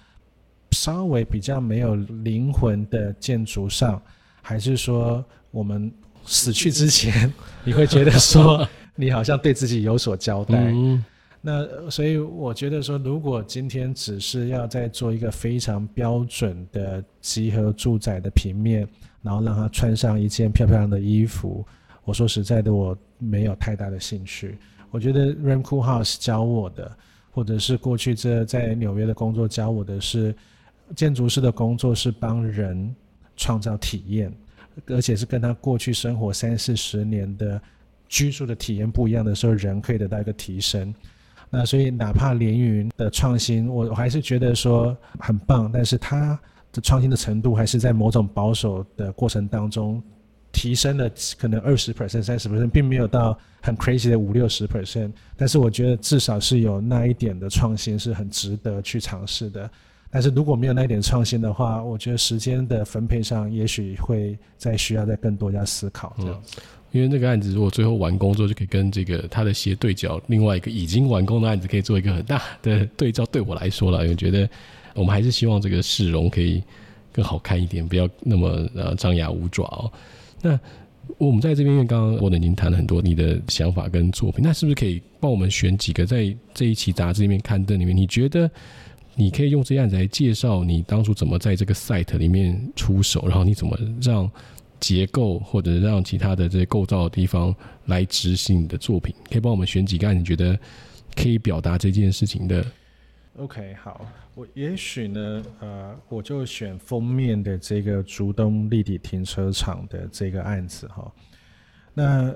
[0.70, 4.00] 稍微比较没有灵魂的建筑上，
[4.40, 5.92] 还是说我们
[6.28, 7.32] 死去之前，
[7.64, 8.64] 你会觉得说
[8.94, 10.56] 你好像对自己有所交代？
[10.58, 11.04] 嗯、
[11.40, 18.86] 那所以我觉得说，如果今天只是要再做一个非常标准的集合住宅的平面，
[19.22, 21.66] 然后让他穿上一件漂漂亮的衣服，
[22.04, 24.58] 我说实在的，我没有太大的兴趣。
[24.90, 26.90] 我觉得 Ram Kool House 教我的。
[27.30, 30.34] 或者是过去这在纽约的工作教我的是，
[30.96, 32.92] 建筑师的工作是帮人
[33.36, 34.32] 创造体验，
[34.86, 37.60] 而且是跟他过去生活三四十年的
[38.08, 40.94] 居住的体验不一样的时候，人可以得到一个提升。
[41.50, 46.38] 那所以哪怕连云的创新，我我还是觉得说很棒，但是它
[46.72, 50.02] 的创新的程度还是在某种保守的过程当中。
[50.50, 51.08] 提升了
[51.38, 59.70] 可能二十 percent、三十 percent，并没有到很 crazy 的五六十 percent，但是我觉得至少是有那一点的创新是很值得去尝试的。
[60.10, 66.42] 但是如果没有那一点创新的话，我觉得时间的分配上也许会再需要再更多加思考这样。
[66.56, 73.26] 嗯，因为那个案子如果最后完工之后就可以跟这个他的斜对角，另外一个已经完工的案子可以做一个很大的对照。
[73.26, 74.48] 对我来说了，因为觉得
[74.94, 76.62] 我们还是希望这个市容可以
[77.12, 79.92] 更好看一点，不要那么呃张牙舞爪哦。
[80.40, 80.58] 那
[81.18, 88.50] 我们在这边，因为刚刚我们已经谈了很多你的想法跟作品，那是不是可以帮我们选几个在这一期杂志里面刊登里面，你觉得
[89.18, 94.30] 你可以用这样子来介绍你当初怎么在这个 site 里面出手，然后你怎么让
[94.78, 97.52] 结构或者让其他的这些构造的地方
[97.86, 99.12] 来执行你的作品？
[99.28, 100.56] 可以帮我们选几个案，你觉得
[101.16, 102.64] 可以表达这件事情的
[103.38, 104.06] ？OK，好，
[104.36, 111.12] 我也许呢，呃，我就选封面的这个竹东立体停车场的这个案子哈。
[111.92, 112.32] 那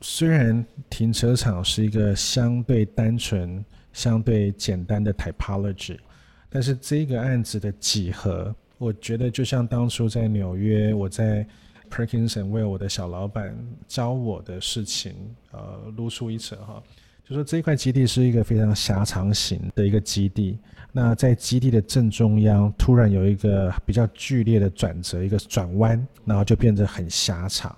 [0.00, 3.62] 虽然停车场是一个相对单纯、
[3.92, 5.98] 相对简单的 typology，
[6.52, 11.46] 但是这个案子的几何，我觉得就像当初在纽约，我在
[11.90, 13.56] Perkinson 为我的小老板
[13.88, 15.14] 教我的事情，
[15.50, 16.82] 呃，如出一辙哈。
[17.24, 20.58] 就说这块基地是一个非常狭长型的一个基地，
[20.90, 27.74] 那在基地的正中央突然有一个比较剧烈的转折，一个转弯，然后就变得很狭长。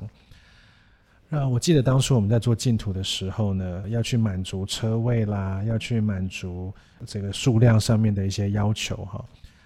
[1.34, 6.72] 那我记得当初我们在做净土的时候呢，要去满足车位啦，要去满足
[7.04, 9.24] 这个数量上面的一些要求哈。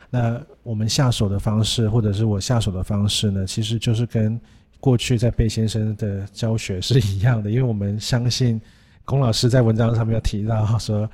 [0.09, 4.41] 那我们下手的方式，或者是我下手的方式呢，其实就是跟
[4.81, 8.59] 过去在贝先生的教学是一样的，因为我们相信。
[9.05, 11.09] 龚老师在文章上面有提到说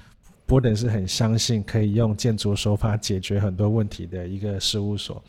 [0.48, 5.22] ，Boardman 是很相信可以用建筑手法解决很多问题的一个事务所。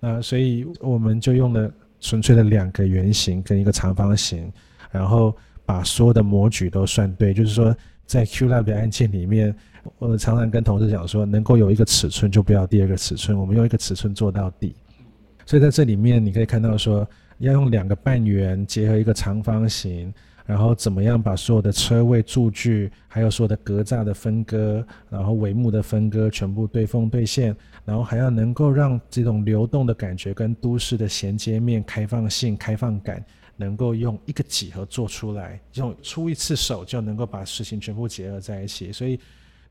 [0.00, 1.70] 那所以我们就用了
[2.00, 4.52] 纯粹的两个圆形跟一个长方形，
[4.90, 7.34] 然后把所有的模具都算对。
[7.34, 7.74] 就是说，
[8.04, 9.54] 在 QLab 的案件里面，
[9.98, 14.74] 我常常跟同事讲说，能够有一个尺寸就不要第二个尺寸，我们用一个尺寸做到底。
[15.44, 20.12] 所以在这里面你可以看到说，要用两个半圆结合一个长方形。
[20.46, 33.24] 然后怎么样把所有的车位、柱距，还有所有的格栅的分割，然后帷幕的分割，全部对缝对线，然后还要能够让这种流动的感觉跟都市的衔接面、开放性、开放感，
[33.56, 38.92] 能够用一个几何做出来，用出一次手就能够把事情全部结合在一起。
[38.92, 39.18] 所以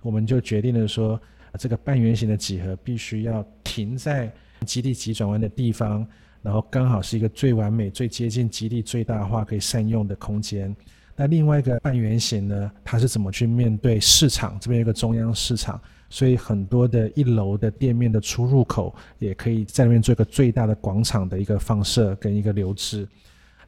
[0.01, 1.17] 我们就决定了说，
[1.57, 4.30] 这个半圆形的几何必须要停在
[4.65, 6.05] 基地急转弯的地方。
[6.45, 10.73] 然后刚好是一个最完美、最接近基地最大化可以善用的空间。
[11.15, 14.55] 那另外一个半圆形呢，它是怎么去面对市场？
[14.59, 23.07] 这边有个中央市场，所以很多的一楼的店面的出入口也可以在那边做一个最大的广场的一个放射跟一个留置。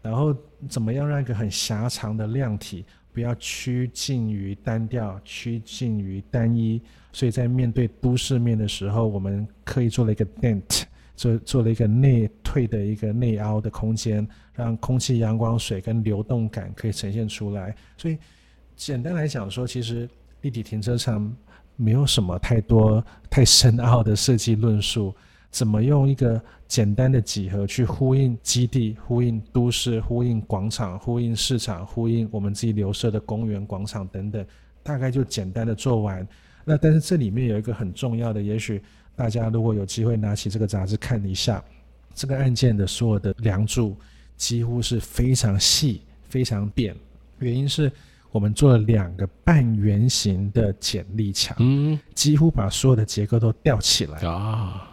[0.04, 0.36] 然后
[0.70, 6.80] 怎么样让一个很狭长的量体不要趋近于单调、趋近于单一？
[7.12, 10.84] 所以在面对都市面的时候，我们刻意做了一个 dent。
[11.18, 17.76] 做做了一个内退的一个内凹的空间，让空气、阳光、水跟流动感可以呈现出来。
[17.98, 18.18] 所以
[18.76, 20.08] 简单来讲说，其实
[20.42, 21.36] 立体停车场
[21.76, 25.14] 没有什么太多太深奥的设计论述，
[25.50, 34.46] 怎么用一个简单的几何去呼应基地、呼应都市、呼应广场、呼应市场、呼应我们自己留设的公园、广场等等，
[34.84, 36.26] 大概就简单的做完。
[36.64, 38.80] 那但是这里面有一个很重要的，也许。
[39.18, 41.62] 大家如果有机会拿起这个杂志看一下，
[42.14, 43.98] 这个案件的所有的梁柱
[44.36, 46.96] 几乎是非常细、非常扁，
[47.40, 47.92] 原因是
[48.32, 54.88] 我们做了两个半圆形的剪力墙，嗯，几乎把所有的结构都吊起来啊！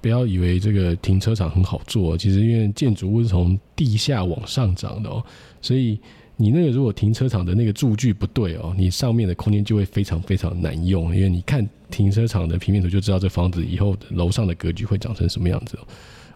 [0.00, 5.24] 不要以为这个停车场很好做，其实因为建筑物是从地下往上涨的哦，
[5.62, 6.00] 所以。
[6.40, 15.86] 你那个如果停车场的那个柱距不对哦，你上面的空间就会非常非常难用，因为你看停车场的平面图就知道这房子以后楼上的格局会长成什么样子哦。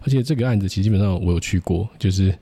[0.01, 2.37] 而且这个案子其实基本上我有去过，就是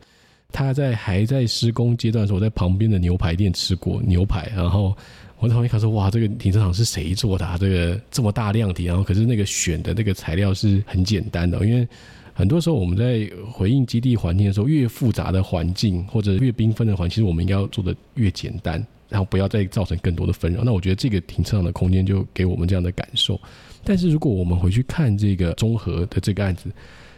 [0.51, 4.97] 他在还在施工阶段的时候，我在旁边的牛排店吃过牛排，然后
[5.37, 7.59] 我在旁边看说，哇，这个停车场是谁做的啊？
[7.59, 11.87] 这个这么大量体，然后可是那个选的那个材料是很简单的，因为。
[12.33, 20.63] 很多时候我们在回应基地环境的时候，越复杂的环境或者越缤纷的环境，其实我们应该要做的越简单，然后不要再造成更多的纷扰。
[20.63, 23.39] 那我觉得这个停车场的空间就给我们这样的感受。
[23.83, 26.71] 但是如果我们回去看这个综合的这个案子，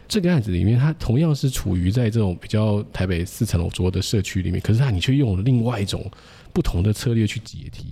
[0.08, 6.10] 这个案子里面它同样是处于在这种比较台北四层楼多的社区里面，可是它你却用了另外一种
[6.52, 7.86] 不同的策略去解题。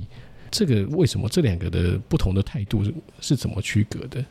[0.51, 4.23] 这个为什么这两个的不同的态度是是怎么区隔的？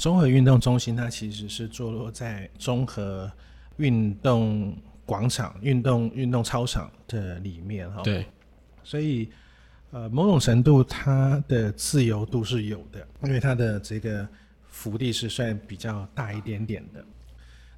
[0.00, 3.30] 中和运动中心，它其实是坐落在综合
[3.76, 4.74] 运动
[5.04, 8.00] 广场、运动运动操场的里面哈。
[8.02, 8.24] 对，
[8.82, 9.28] 所以
[9.90, 14.26] 呃，某种程度它的自由度是有的，因为它的这个
[14.70, 17.04] 幅地是算比较大一点点的。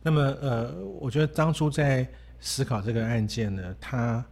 [0.01, 2.07] 那么呃，我觉得当初在
[2.39, 4.25] 思考这个案件呢，它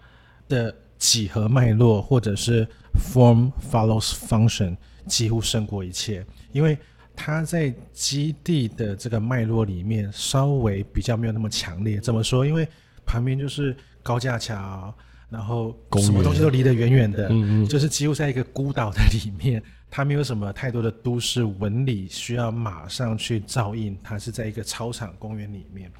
[0.48, 2.64] 的几何脉络或者是
[2.94, 4.76] form follows function
[5.08, 6.78] 几乎胜过一切，因为。
[7.22, 12.00] 它在基地的这个脉络里面稍微比较没有那么强烈。
[12.00, 12.46] 怎么说？
[12.46, 12.66] 因为
[13.04, 14.94] 旁边就是高架桥，
[15.28, 23.94] 然后什么东西都离得远远的，嗯嗯，就是几乎在一个孤岛的里面，它没有什么太多的都市纹理需要马上去照应。
[24.02, 25.92] 它是在一个操场公园里面，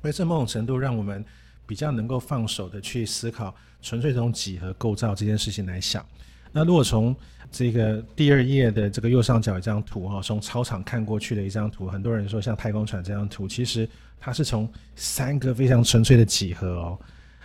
[0.00, 1.24] 所以这某种程度让我们
[1.66, 6.06] 比较能够放手的去思考，纯粹从几何构造这件事情来想。
[6.52, 7.16] 那如果从
[7.50, 13.88] 这个第二页的这个右上角一张图哈，从操场看过去的一张图，很多人说像太空船这张图，其实
[14.18, 16.98] 它是从三个非常纯粹的几何哦。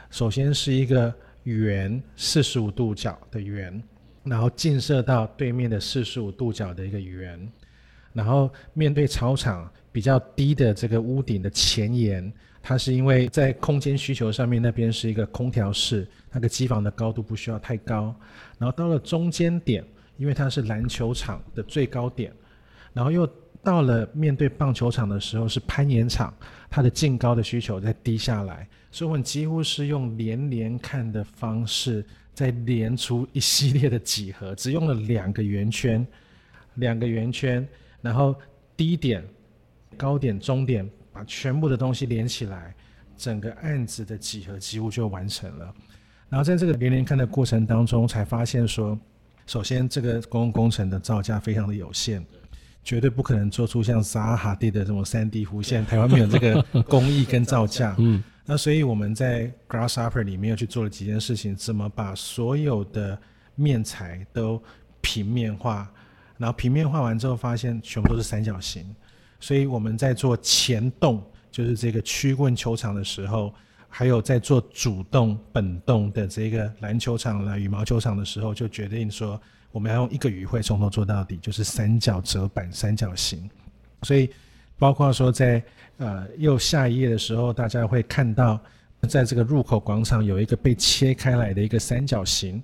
[0.10, 3.82] 首先是一个圆四十五度角的圆，
[4.24, 7.40] 然后近射到对面的四十五度角的一个圆，
[8.14, 12.32] 然后面对操场比较低的这个屋顶的前沿，
[12.68, 18.14] 它是因为在空间需求上面那边是一个空调室，那个机房的高度不需要太高，
[18.58, 19.82] 然后到了中间点。
[20.18, 22.34] 因为它是篮球场的最高点，
[22.92, 23.30] 然后又
[23.64, 26.34] 到了面对棒球场的时候是攀岩场，
[26.72, 32.04] 它的净高的需求再低下来，所以我们几乎是用连连看的方式，
[32.34, 36.04] 再连出一系列的几何，只用了两个圆圈，
[36.78, 37.68] 两个圆圈，
[38.02, 38.36] 然后
[38.76, 39.24] 低点、
[39.96, 42.76] 高点、中点，把全部的东西连起来，
[43.18, 45.74] 整个案子的几何几乎就完成了。
[46.30, 48.98] 然后在这个连连看的过程当中，才发现说。
[49.48, 52.22] 首先，这个公共工程的造价非常的有限，
[52.84, 55.86] 绝对不可能做出像撒哈哈蒂的这种三 D 弧线。
[55.86, 57.96] 台湾没有这个工艺跟造价。
[58.00, 63.18] 嗯，那所以我们在 Grasshopper 里面又去做了几件事情，怎么把所有的
[63.56, 64.62] 面材都
[65.00, 65.90] 平面化，
[66.38, 68.94] 然后平面化完之后发现全部都是三角形，
[69.40, 73.54] 所以我们在做前栋就是这个曲棍球场的时候，
[73.90, 79.40] 还有在做主动本动的这个篮球场啦、羽毛球场的时候，就决定说
[79.72, 83.50] 我们要用一个语汇从头做到底，就是三角折板、三角形。
[84.04, 84.30] 所以
[84.78, 85.64] 包括说在
[85.98, 88.60] 呃右下一页的时候，大家会看到
[89.10, 92.62] 在这个入口广场有一个被切开来的一个三角形。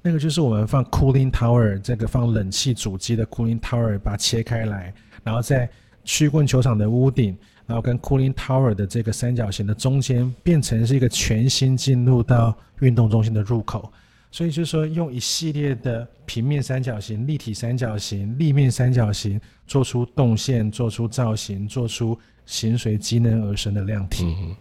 [0.00, 4.94] 那个就是我们放 cooling tower 这个放冷气主机的 cooling tower，把它切开来，
[5.24, 5.68] 然后在
[6.08, 7.36] 曲棍球场的屋顶，
[7.66, 13.92] 然后跟 cooling tower 的这个三角形的中间，变成是一个全新进入到运动中心的入口。
[14.32, 24.24] 所以就是说，用一系列的平面三角形、立体三角形、立面三角形，做出动线，做出造型，做出形随机能而生的量体。
[24.24, 24.56] 嗯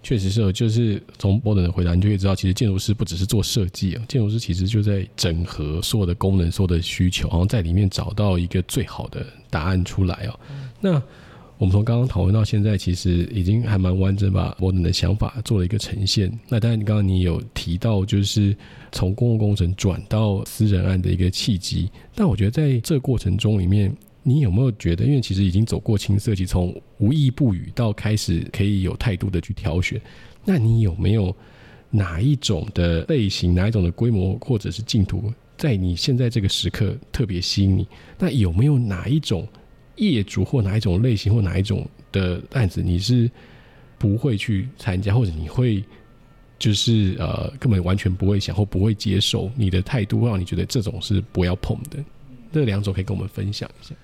[0.00, 10.38] 确实是，就是从波等的回答，你就可以知道，其实建筑师不只是做设计啊，建筑师其实就在整合所有的功能、所有的需求，然后在里面找到一个最好的答案出来哦。
[10.80, 11.02] 那
[11.58, 16.30] 我们从刚刚讨论到现在，其实已经还蛮完整，把我们的想法做了一个呈现。
[16.48, 18.56] 那当然，你刚刚你有提到，就是
[18.92, 23.94] 从公共工程转到私人案的一个契机，但我觉得在这过程中里面。
[24.24, 29.98] 你有没有觉得，因为其实已经走过青涩期，从无意不语到开始可以有态度的去挑选，
[30.44, 31.34] 那你有没有
[31.88, 37.86] 哪一种的类型，哪一种的规模或者是竞图，在你现在这个时刻特别吸引你？
[38.18, 39.48] 那有没有哪一种
[39.98, 43.30] 业主或哪一种类型或哪一种的案子，你是
[43.98, 45.84] 不会去参加，或者你会
[46.58, 49.50] 就是呃根本完全不会想或不会接受？
[49.56, 52.02] 你的态度让你觉得这种是不要碰的？
[52.52, 53.94] 这两种可以跟我们分享一下。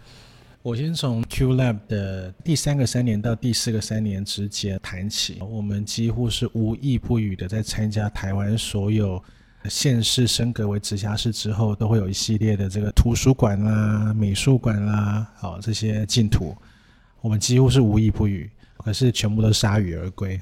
[0.62, 5.38] 我先从 Q Lab 的第三个三年到第四个三年之间谈起。
[5.40, 9.22] 我们几乎是无意不语的在参加台湾所有
[9.68, 16.56] 县市升格为直辖市之后，都会有一系列的这个图书馆啦、美术馆啦，好这些净土，
[17.20, 20.38] 我们几乎是无一不语，可是全部都铩羽而归。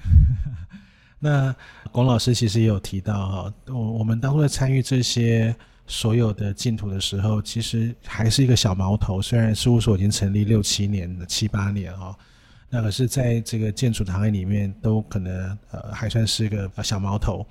[1.19, 1.55] 那
[1.91, 5.55] 龚老师其实也有提到哈，我我们当初在参与这些。
[5.85, 9.21] 所有的净土的时候，其实还是一个小毛头。
[9.21, 12.17] 虽然事务所已经成立六七年，七八年哈，
[12.71, 17.45] 那可是在这个建筑行业里面，都可能呃还算是一个小毛头。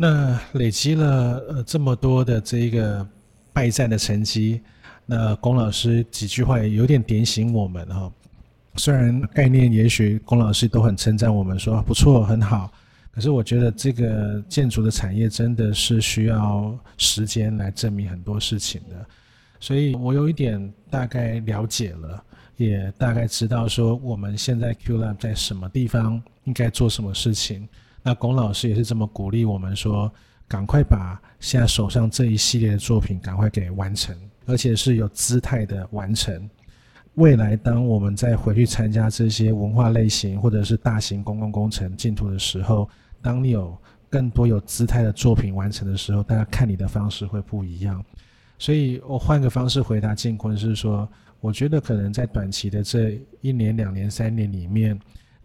[0.00, 3.06] 那累积了呃这么多的这个
[3.52, 4.62] 败战的成绩，
[5.04, 8.10] 那龚老师几句话也有点点醒我们哈。
[8.76, 12.72] 虽然概念也许龚老师都很称赞我们说不错很好。
[13.10, 19.04] 可是我觉得这个建筑的产业真的是需要时间来证明很多事情的，
[19.58, 22.22] 所以我有一点大概了解了，
[22.56, 27.68] 也大概知道说我们现在 Q Lab 在什么地方应该做什么事情。
[28.02, 30.10] 那龚老师也是这么鼓励我们说，
[30.46, 36.48] 赶快把现在手上这一系列的作品赶快给完成，而且是有姿态的完成。
[37.14, 42.88] 未来，当我们再回去参加这些文化类型或者是大型公共工程竞图的时候，
[43.20, 43.76] 当你有
[44.08, 48.02] 更多有姿态的作品完成的时候，大家看你的方式会不一样。
[48.56, 51.08] 所以我换个方式回答进坤是说，
[51.40, 54.98] 我觉得可能在短期的这一年、两年、三年里面，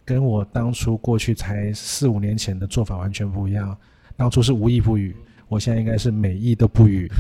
[0.06, 3.76] 跟我当初过去才四五年前的做法完全不一样。
[4.16, 5.16] 当初是无意不语，
[5.48, 7.12] 我现在应该是每意都不语。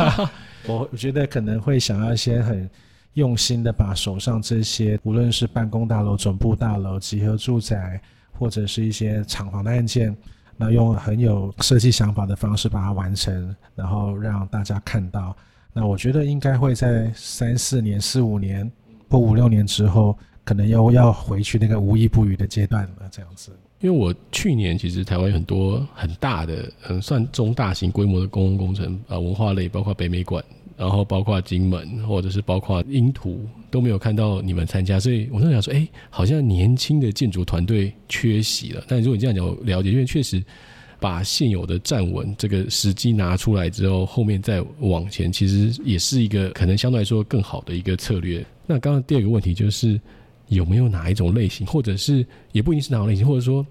[0.66, 2.68] 我觉得可能会想要先很
[3.14, 8.00] 用心的把手上这些，无论是办公大楼、总部大楼、集合住宅。
[8.36, 10.12] 或者是一些厂房的案件，
[10.56, 15.36] 那用很有设计想法的方式把它完成，然后让大家看到。
[15.72, 18.68] 那我觉得应该会在三四年、四五年
[19.08, 23.08] 或五六年之后，可能又要回去那个无一不语的阶段了。
[23.10, 30.44] 这样子，因为我去年其实台湾有很多很大的、很算中大型规模的公共工程啊，文化类，包括北美馆。
[30.76, 38.84] 然后包括金门，或者是包括英图，都没有看到你们参加，所以我就想说，哎，好像年轻的建筑团队缺席了。
[38.88, 40.42] 但如果你这样讲，了解，因为确实
[40.98, 48.44] 把现有的站稳这个时机拿出来之后，后面再往前，其实也是一个可能相对来说更好的一个策略。
[48.66, 50.00] 那刚刚第二个问题就是
[50.48, 53.66] 有没有哪一种类型，或者是也不一定是哪种类型，或者说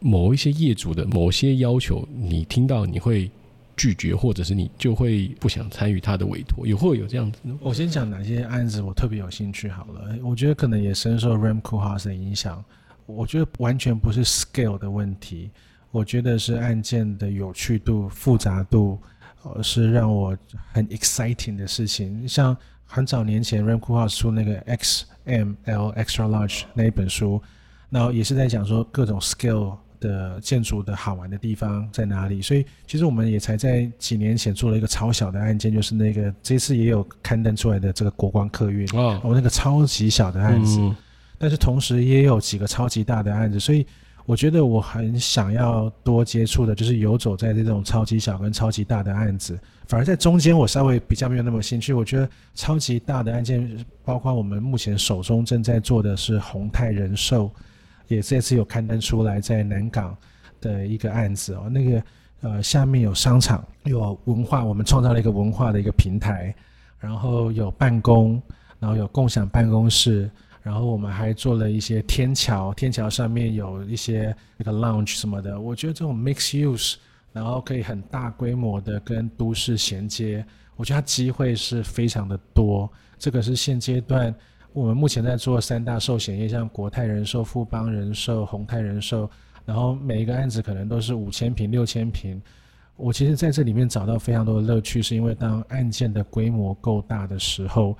[0.00, 3.30] 某一些业主的某些要求，你听到你会。
[3.78, 7.40] 拒绝，或者是你就会不想参与他的委托，也会有这样子。
[7.60, 10.16] 我先讲哪些案子我特别有兴趣好了。
[10.22, 12.64] 我觉得可能也深受 Ram c o o h o u s e 的影响。
[13.04, 15.50] 我觉得完全不是 scale 的问题，
[15.90, 18.98] 我觉得是案件的有趣度、复杂度，
[19.42, 20.34] 呃，是让我
[20.72, 22.26] 很 exciting 的事情。
[22.26, 22.56] 像
[22.86, 26.28] 很早年前 r a m c o o h o u s e 出那个 X XML Extra
[26.28, 27.42] Large 那一本书，
[27.90, 29.76] 然后也是在讲说各种 scale。
[29.98, 32.42] 的建筑的好玩的地方在哪里？
[32.42, 40.94] 所以其实我们也才在几年前做了一个超小的案件，就是那个这次也有刊登出来的这个国光客运哦，我那个超级小的案子，嗯、
[41.38, 43.86] 但是同时也有几个超级大的案子，所以
[44.26, 49.58] 我觉得我很想要多接触的，就是游走在这种超级小跟超级大的案子。
[49.86, 51.94] 反而在中间，我稍微比较没有那么兴趣。
[51.94, 57.48] 我觉得超级大的案件，包括我们目前手中正在做的是宏泰人寿，
[58.08, 60.16] 也这次有刊登出来在南港
[60.60, 61.70] 的一个案子哦。
[61.70, 62.02] 那个
[62.40, 66.52] 呃，下面有商场，有文化，我们创造了一个文化的一个平台，
[66.98, 68.42] 然后有办公，
[68.80, 70.28] 然后有共享办公室，
[70.66, 75.60] 然后我们还做了一些天桥，天桥上面有一些那个 lounge 什么的。
[75.60, 76.96] 我觉得这种 mix use。
[77.32, 80.42] 然后可以很大规模的跟都市衔接，
[80.74, 82.90] 我觉得它机会是非常的多。
[83.18, 84.34] 这个是现阶段
[84.72, 89.28] 我们目前在做三大寿险业，像国泰人寿、富邦人寿、宏泰人寿，
[89.66, 92.40] 然后每一个案子可能都是五千平、六千平。
[92.96, 97.94] 我其实在这里面找到非常多的乐趣，是因为当案件的规模够大的时候，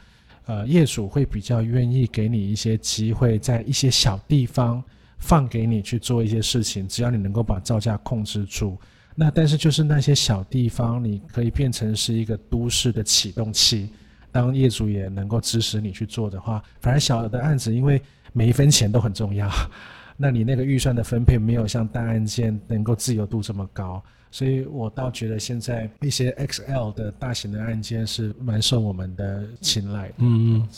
[0.47, 4.83] 呃，业主会比较愿意给你一些机会，在一些小地方
[5.19, 8.79] 放给你去做一些事情，只要你能够把造价控制住。
[9.15, 13.91] 那但是就是那些小地方，你可以变成是一个都市的启动器。
[14.31, 18.01] 当业主也能够支持你去做的话，反而小的案子，因为
[18.35, 19.51] 每一分钱都很重要，
[20.17, 24.01] 那你那个预算的分配没有像大案件能够自由度这么高，
[24.37, 30.13] 所以我倒觉得现在一些 XL 的大型的案件是蛮受我们的青睐。
[30.19, 30.69] 嗯嗯，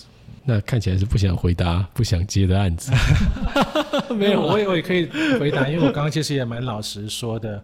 [0.44, 2.92] 那看起来是不想回答、不想接的案子。
[4.14, 5.06] 没有，我也我也可以
[5.40, 7.60] 回答，因为我刚刚其实也蛮老实说的。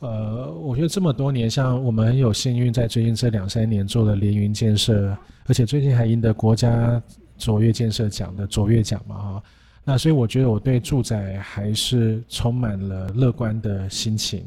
[0.00, 7.02] 呃，我觉得这么多年，像我们很有幸运，在最近这两三年做了连云建设，而且最近还赢得国家
[7.38, 9.42] 卓越建设奖的卓越奖嘛，哈。
[9.82, 14.44] 那所以我觉得我对住宅还是充满了乐观的心情。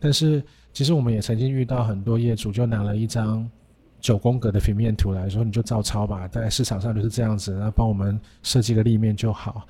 [0.00, 0.42] 但是
[0.72, 3.48] 其实我们也曾经遇到很多业主，就拿了一张
[4.00, 9.66] 九宫格的平面图来说，你就照抄吧，在市场上就是这样子，那帮我们设计个立面就好。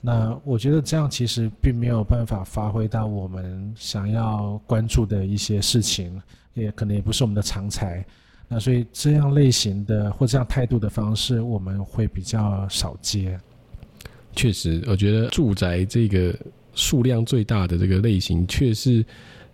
[0.00, 6.22] 那我觉得这样其实并没有办法发挥到我们想要关注的一些事情，
[6.54, 8.04] 也可能也不是我们的长才。
[8.46, 13.38] 那所以这样类型的或这样态度的方式，我们会比较少接。
[14.36, 16.32] 确实，我觉得住宅这个
[16.74, 19.04] 数量最大的这个类型，确实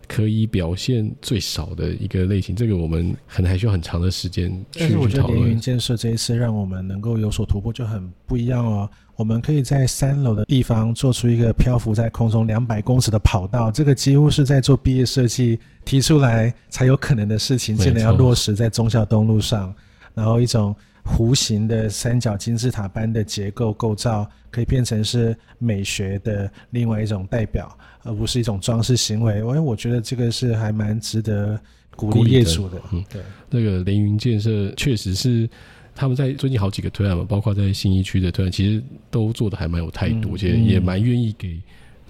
[0.08, 2.54] 可以表现最少的一个类型。
[2.54, 4.90] 这个我们可能还需要很长的时间去讨论。
[4.90, 8.88] 但是我觉得联云建设这一次让我们能够有所突破，就很不一样哦。
[9.16, 19.74] 我们可以在三楼的地方做出一个漂浮在空中两百公尺的跑道，这个几乎是在做毕业设计提出来才有可能的事情，现在要落实在忠孝东路上。
[20.14, 20.74] 然后一种
[21.04, 29.42] 弧形的三角金字塔般的结构构造，可以变成是美学的另外一种代表，而不是一种装饰行为。
[29.42, 31.60] 我我觉得这个是还蛮值得
[31.94, 32.80] 鼓励业主的。
[32.92, 35.48] 嗯，对，那个凌云建设确实是。
[35.96, 38.82] 他们在最近好几个推案嘛，包括在新一区的推案，其实
[39.12, 41.62] 都做的还蛮有态度，而且也蛮愿意给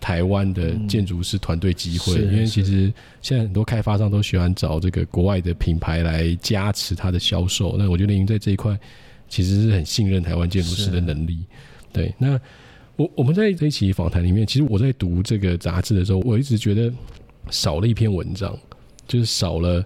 [0.05, 2.12] 台湾的建筑师团队机会。
[2.20, 2.92] 因为其实
[3.22, 7.74] 现在很多开发商都喜欢找这个国外的品牌来加持它的销售。
[7.78, 8.78] 那我觉得联云在这一块
[9.30, 11.38] 其实是很信任台湾建筑师的能力。
[11.90, 12.38] 对，那
[12.96, 16.92] 我我们在这一期访谈里面，其实我在读这个杂志的时候，我一直觉得
[17.50, 18.55] 少了一篇文章，
[19.09, 19.82] 就是少了。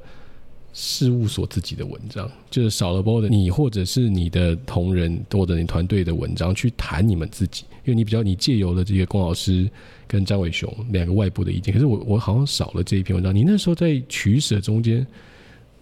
[0.73, 9.69] 事务所自己的文章，就是少了包的你，或者是你的同仁，或者你团队的文章去谈你们自己，因为你比较你借由了这个龚老师
[10.07, 13.35] 跟张伟雄两个外部的意见，可是我我好像少了这一篇文章。
[13.35, 15.05] 你那时候在取舍中间，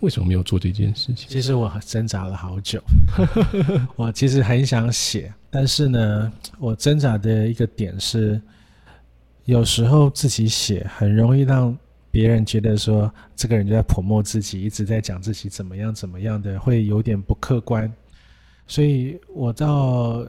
[0.01, 1.29] 为什么没有做这件事情？
[1.29, 2.83] 其实我挣扎了好久，
[3.97, 8.41] 我其实很想写，但是呢，我挣扎的一个点是，
[9.45, 11.77] 有时候自己写很容易让。
[12.17, 17.93] 别人觉得说这个人就在泼墨自己，一直在讲自己怎么样怎么样的，会有点不客观。
[18.67, 20.27] 所以我到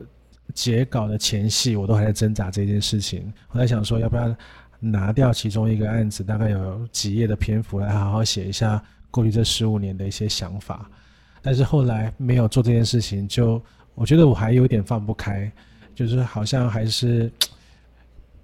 [0.54, 3.32] 截稿的前夕，我都还在挣扎这件事情。
[3.52, 4.36] 我在想说，要不要
[4.82, 10.92] 拿掉其中一个案子，大概有几页的篇幅来好好写一下过去这十五年的一些想法。
[11.42, 13.64] 但是后来没有做这件事情，就
[13.96, 15.50] 我觉得我还有点放不开，
[15.96, 17.32] 就是好像还是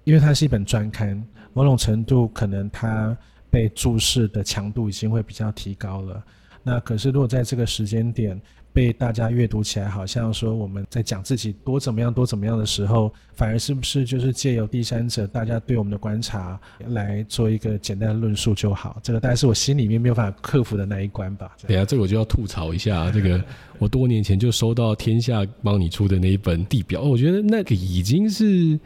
[0.04, 1.22] 因为它是一本专刊，
[1.52, 3.14] 某种程度可能它。
[3.54, 6.20] 被注视的强度已经会比较提高了。
[6.64, 8.40] 那可是，如果在这个时间点
[8.72, 18.98] 被大家阅读起来，好像说我们在讲自己多怎么样、多怎么样的时候，反而是不是就是借由第三者大家对我们的观察来做一个简单的论述就好？
[19.04, 21.54] 这个大概是我心里面没有办法克服的那一关吧。
[21.68, 23.40] 等下，这个我就要吐槽一下，这个
[23.78, 28.80] 我多年前就收到天下帮你出的那一本地表，我觉得那个已经是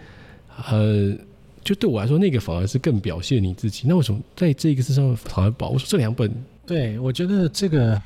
[0.71, 1.17] 呃。
[1.69, 3.87] 就对我来说，那个反而是更表现你自己。
[3.87, 5.69] 那为什么在这个事上反而保？
[5.69, 6.35] 我说这两本，
[6.67, 8.03] 对我觉得这个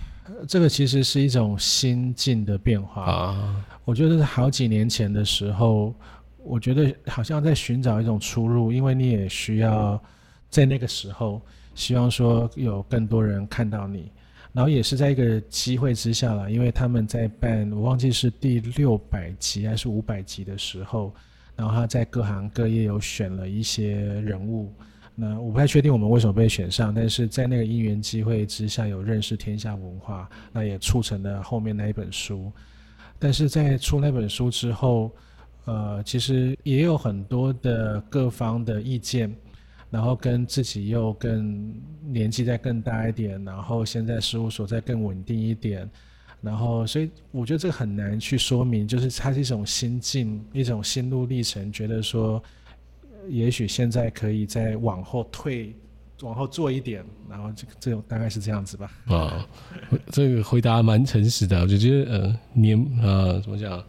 [0.49, 3.65] 这个其实是一种心境的变化啊。
[3.85, 5.95] 我觉得是好几年前的时候，
[6.43, 10.03] 我觉得好像在寻找一种出路，因为你也需要
[10.51, 11.41] 在那个时候，
[11.77, 14.11] 希望说有更多人看到你，
[14.53, 21.15] 然后也是在一个机会之下了，因为他们在办，我忘记是第六百集还是五百集的时候，
[21.57, 24.73] 然后他在各行各业有选了一些人物。
[25.15, 32.51] 那我不太确定我们为什么被选上，但是在那个因缘机会之下，有认识天下文化，那也促成了后面那一本书。
[33.19, 35.13] 但是在出那本书之后，
[35.67, 39.33] 呃，其实也有很多的各方的意见，
[39.91, 41.73] 然后跟自己又更
[42.03, 45.89] 年纪再更大一点，然后现在事务所再更稳定一点，
[46.43, 52.43] 然后所以我觉得这个很难去说明，就是它是一种心境，一种心路历程，觉得说。
[53.29, 55.73] 也许现在可以再往后退，
[56.23, 58.91] 往后做一点，然后这个这种大概是这样子吧。
[59.07, 59.47] 啊，
[60.11, 63.81] 这个回答蛮诚实的，我就觉得呃年啊怎么讲，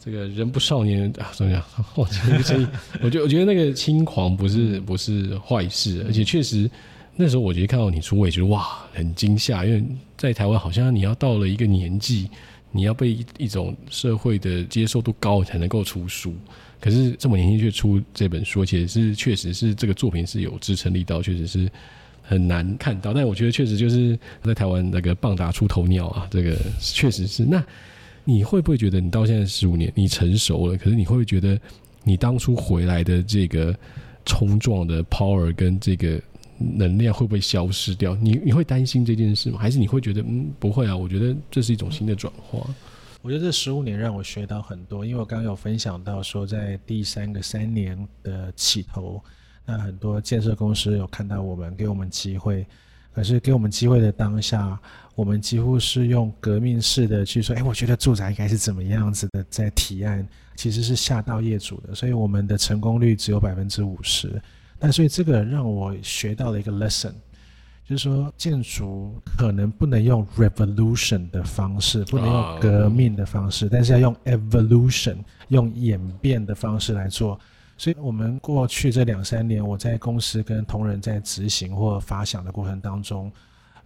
[0.00, 1.62] 这个人不少年啊怎么讲？
[1.96, 2.68] 我觉得
[3.02, 6.70] 我觉得我觉得那个轻狂不是不是坏事，而且确实
[7.14, 9.84] 那时候我觉得看到你出，我也觉得哇很惊吓，因为
[10.16, 12.28] 在台湾好像你要到了一个年纪，
[12.72, 16.34] 你要被一一种社会的接受度高才能够出书。
[16.80, 21.70] 可是这么年轻却出这本书，其实是确实是这个作品是有支撑力道，确实是
[22.22, 23.12] 很难看到。
[23.12, 27.44] 但我觉得确实就是在台湾那个棒打出头鸟啊，这个确实是。
[27.44, 27.64] 那
[28.24, 30.76] 你会不会觉得你到现在十五年，你成熟了？
[30.76, 31.58] 可是你会不会觉得
[32.04, 33.74] 你当初回来的这个
[34.24, 36.20] 冲撞的 power 跟这个
[36.58, 38.14] 能量会不会消失掉？
[38.14, 39.58] 你你会担心这件事吗？
[39.58, 40.96] 还是你会觉得嗯不会啊？
[40.96, 42.66] 我觉得这是一种新的转化。
[43.22, 49.20] 我觉得这十五年让我学到很多，因为我刚刚有分享到说，在第三个三年的起头，
[49.64, 52.64] 那很多建设公司有看到我们，给我们机会，
[53.12, 54.78] 可是给我们机会的当下，
[55.16, 64.40] 我们几乎是用革命式的去说，哎，我觉得住宅应该是怎么样子的，在提案，其实是吓到业主的，所以我们的成功率只有百分之五十，
[64.78, 67.12] 但所以这个让我学到了一个 lesson。
[67.88, 75.18] 就是说，建筑可能不能用 revolution 的方式，不能用革命的方式，但是要用 evolution，
[75.50, 77.38] 用演变的方式来做。
[77.78, 83.30] 所以，我们过去这两三年，我在公司跟同仁在执行或发想的过程当中，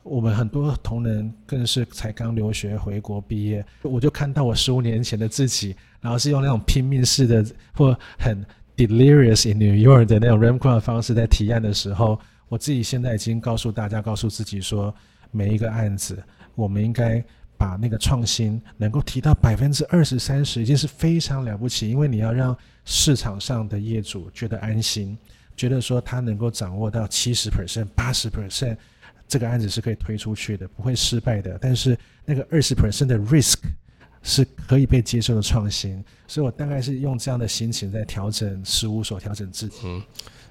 [0.03, 8.43] 我们很多同仁更是才刚留学回国毕业，我就看到我十五年前的自己，然后是用那种拼命式的或很
[8.87, 12.21] delirious in New York 的那种 Rembrandt 的方式在提案的时候。
[12.49, 14.93] 我自己现在已经告诉大家，告诉自己说，
[15.31, 16.21] 每一个案子，
[16.57, 17.25] 我们应该
[17.57, 21.89] 把那个创新能够提到百分之二十三十，已经是非常了不起。
[21.89, 25.17] 因为你要让市场上的业主觉得安心，
[25.57, 28.77] 觉得说他能够掌握到七十 percent、八十 percent，
[29.29, 31.57] 这个案子是可以推出去的，不会失败的。
[31.61, 33.59] 但是那个二十 percent 的 risk
[34.23, 36.03] 是可以被接受的创新。
[36.27, 39.79] 所以我大概是用这样的心情在调整事务所，调整自己。
[39.85, 40.03] 嗯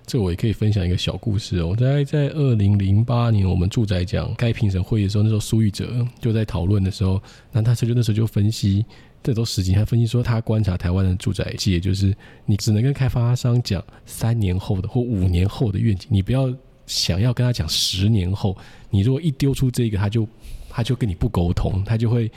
[0.05, 1.75] 这我也可以分享一个小故事哦。
[1.79, 8.83] 大概在二零零八年，我们住宅奖该评审会议的时候，那时候苏玉哲就在讨论的时候，那他就那时候就分析，
[9.21, 12.11] 这都实际他分析说，他观察台湾的住宅界，就是
[12.47, 16.51] 你只能跟开发商讲三年后的或五年后的愿景，你不要
[16.87, 18.57] 想要跟他讲十年后。
[18.89, 20.27] 你如果一丢出这个，他就
[20.71, 22.31] 他就跟你不沟通，他就会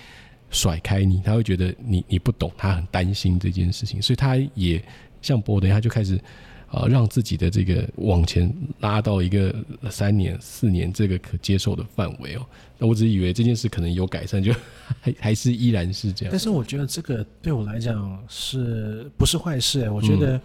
[0.53, 4.80] 甩开你，他会觉得你你不懂，他很担心这件事情，所以他也
[5.20, 6.20] 像博德，他就开始。
[6.74, 8.50] 呃，让自己的这个往前
[8.80, 9.55] 拉到一个
[9.90, 12.46] 三年、四年这个可接受的范围哦。
[12.79, 14.54] 那我只以为这件事可能有改善， 就
[15.03, 16.30] 还还是依然是这样。
[16.33, 19.83] 但是我觉得这个对我来讲是不是坏事？
[19.83, 20.41] 哎，我觉得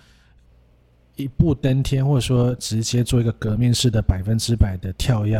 [1.16, 5.40] 一步登天，或者说直接做一个革命式的百分之百的跳跃，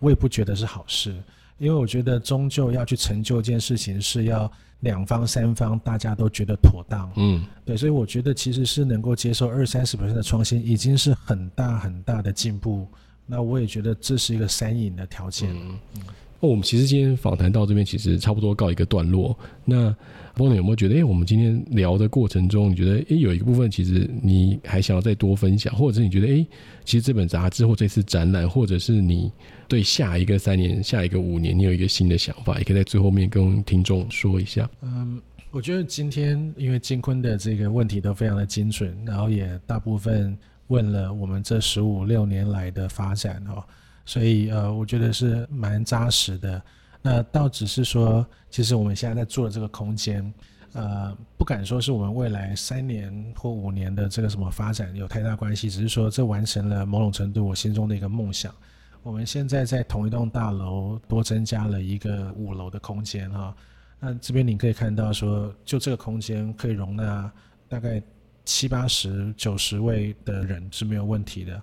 [0.00, 1.16] 我也不觉得是好事。
[1.58, 4.50] 因为我觉得终究要去成就一件事情，是要。
[4.80, 12.86] 两方、三方大家都觉得妥当，嗯，对，所以我觉得其实是能够接受二三十%的创新，已经是很大很大的进步。
[13.24, 15.50] 那我也觉得这是一个三赢的条件。
[15.50, 16.02] 嗯，嗯，
[16.40, 19.36] 哦我们其实今天访谈到这边，其实差不多告一个段落。
[19.64, 19.94] 那
[20.34, 26.46] 波能有没有觉得，哎、我们今天聊的过程中，你觉得，哎、有一个部分，其实你还想要再多分享，或者是你觉得，哎、
[26.84, 29.32] 其实这本杂志或这次展览，或者是你
[29.66, 34.68] 对下一个三年、下一个五年，你有一个新的想法，也可以在最后面跟听众说一下。
[34.82, 35.18] 嗯，
[35.50, 40.36] 我觉得今天因为金坤的这个问题都非常的精准，然后也大部分
[40.66, 43.64] 问了我们这十五六年来的发展哦，
[44.06, 46.62] 所以呃，我觉得是蛮扎实的。
[47.02, 50.32] 那倒只是说，其实我们现在在做的这个空间，
[50.72, 58.54] 呃，不敢说是我们未来三年或五年的这个什么发展有太大关系，只是说这完成了某种程度我心中的一个梦想。
[59.02, 63.54] 我们现在在同一栋大楼多增加了一个五楼的空间哈。
[64.00, 67.30] 那这边你可以看到说，就这个空间可以容纳
[67.68, 68.02] 大概
[68.44, 71.62] 七八十、九十位的人是没有问题的。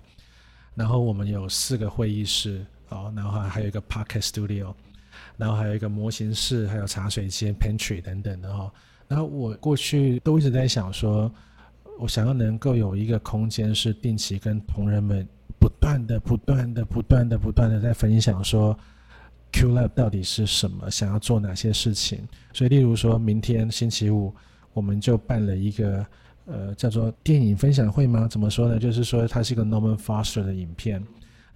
[0.74, 4.74] 然后我们有四个会议室，哦，然后还有一个 Podcast Studio，
[5.36, 8.72] 然后还有一个模型室，还有茶水间、Pantry 等等的哈。
[9.08, 11.32] 然后我过去都一直在想说，
[11.98, 15.26] 我想要能够有一个空间是定期跟同仁们
[15.58, 18.78] 不断的、不断的、不断的、不断的在分享说。
[19.52, 20.90] QLab 到底是什么？
[20.90, 22.26] 想要做哪些事情？
[22.52, 24.34] 所以，例如说明天星期五，
[24.72, 26.04] 我们就办了一个
[26.46, 28.26] 呃叫做电影分享会吗？
[28.28, 28.78] 怎么说呢？
[28.78, 31.02] 就是说它是一个 Norman Foster 的影片，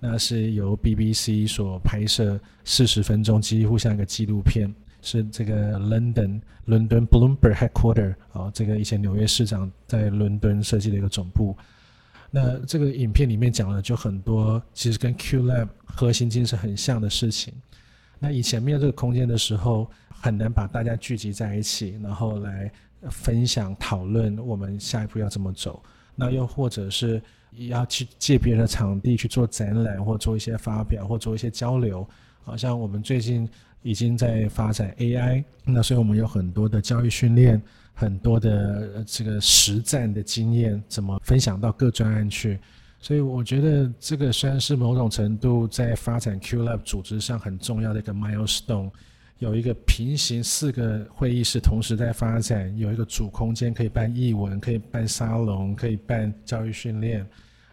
[0.00, 11.56] 那是由 BBC 所拍摄，四十分钟，几乎像一个纪录片，是这个 London 伦敦 Bloomberg Headquarter 啊、哦，这个以前纽约市长在伦敦设计的一个总部。
[12.30, 17.54] 那这个影片里面讲了就很多，其实跟 QLab 核心精神很像的事情。
[18.18, 22.70] 那以前没有这个空间的时候，很难把大家聚集在一起，然后来
[23.10, 25.82] 分享讨论我们下一步要怎么走。
[26.14, 27.22] 那又或者是
[27.52, 32.06] 要去借别人的场地去做展览，或做一些发表，或做一些交流。
[32.42, 33.48] 好像我们最近
[33.82, 37.62] 已经在发展 AI，那所以我们有很多的教育训练，
[37.94, 42.58] 很多的这个实战的经验，怎么分享到各专案去。
[43.00, 48.90] 所以我觉得这个虽然是某种程度在发展 QLab 组织上很重要的一个 milestone，
[49.38, 57.24] 有一个平行四个会议室同时在发展，有一个主空间可以办译文，可以办沙龙，可以办教育训练，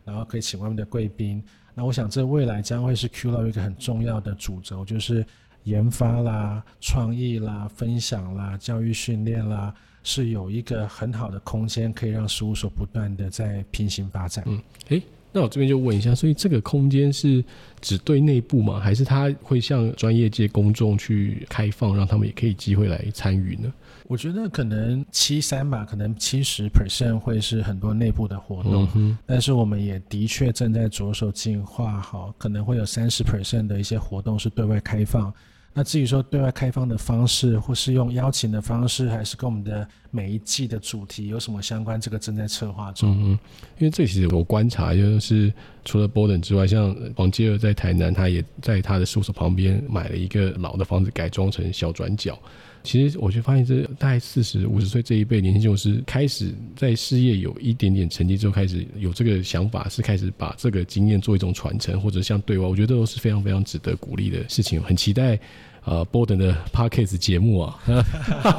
[0.04, 1.44] 然后可以请外面的贵宾。
[1.74, 5.26] 那我想这未来将会是 QLab 一个很重要的主轴，就是
[5.64, 9.74] 研发啦、创意啦、分享啦、教育训练啦，
[10.04, 14.44] 是有一个很好的空间可以让事务所不断的在平行发展。
[14.48, 15.02] 嗯，诶。
[15.36, 17.44] 那我这边就问一下，所以这个空间是
[17.82, 18.80] 只对内部吗？
[18.80, 23.70] 还是它会向专业界公众去开放，让他们也可以机会来参与呢？
[24.08, 35.34] 我觉得可能七三吧，可能七十 percent 会是很多内部的活动，嗯，但是我们也的确正在着手进化好，可能会有三十 percent 的一些活动是对外开放。
[35.78, 42.00] 那至于说对外开放的方式，或是用邀请的方式，还是跟我们的每一季的主题有什么相关？
[42.00, 43.14] 这个正在策划中。
[43.22, 43.32] 嗯，
[43.78, 45.52] 因为这其实我观察，就是
[45.84, 52.40] 除了 Borden 之外，像黄介儿在台南，他也在他的宿舍旁边买了一个老的房子，改装成小转角。
[52.82, 64.80] 其实我就发现，这大概四十五十岁这一辈年轻就是开始在事业有一点点成绩之后，开始有这个想法，是开始把这个经验做一种传承，或者像对外，我觉得都是非常非常值得鼓励的事情。
[64.80, 65.40] 很期待
[65.86, 67.80] 呃 Borden 的 Podcast 节目啊，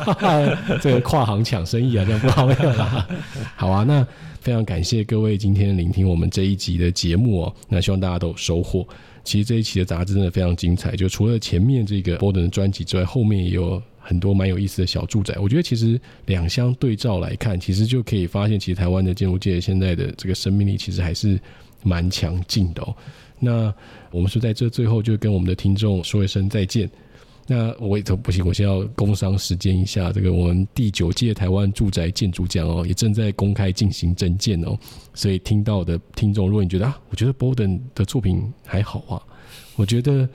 [0.81, 3.07] 这个跨行抢生意啊，这样不好啦。
[3.57, 4.07] 好啊，那
[4.41, 8.87] 非常感谢各位今天聆听我们这一集的节目哦，那希望大家都有收获。
[9.23, 13.83] 其实这一期的杂志真的非常精彩，就除了前面这个 Borden 的专辑之外，后面也有。
[14.09, 21.37] 很多蛮有意思的小住宅，我觉得其实两相对照来看，其实就可以发现，其实台湾的建筑界现在的这个生命力其实还是
[21.83, 22.95] 蛮强劲的哦。
[23.41, 23.75] 那
[24.13, 26.89] 我们是在这最后就跟我们的听众说一声再见。
[27.47, 34.77] 那我也不行，我先要工商时间一下，这个我们第九届台湾住宅建筑奖哦，也正在公开进行征件哦。
[35.15, 39.23] 所以听到的听众，如果你觉得啊，我觉得 Borden 的作品还好啊，
[39.77, 40.29] 我觉得。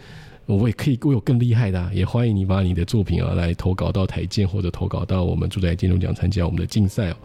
[0.47, 7.15] 我也可以，我有更厉害的，啊，也欢迎你把你的作品啊来投稿到台建，或者投稿到我们住宅建筑奖参加我们的竞赛哦。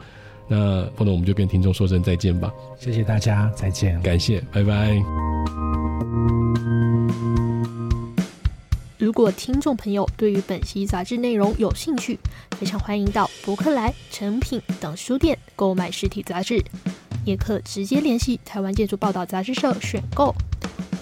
[0.46, 2.52] 那不能我们就跟听众说声再见吧。
[2.78, 4.96] 谢谢大家，再见，感谢，拜拜。
[8.98, 12.18] 如果听众朋友对于本期杂志内容有兴趣，
[12.58, 16.64] 非常欢迎到博客来、诚品等书店购买实体杂志，
[17.22, 20.34] 也可直接联系台湾建筑报道杂志社选购。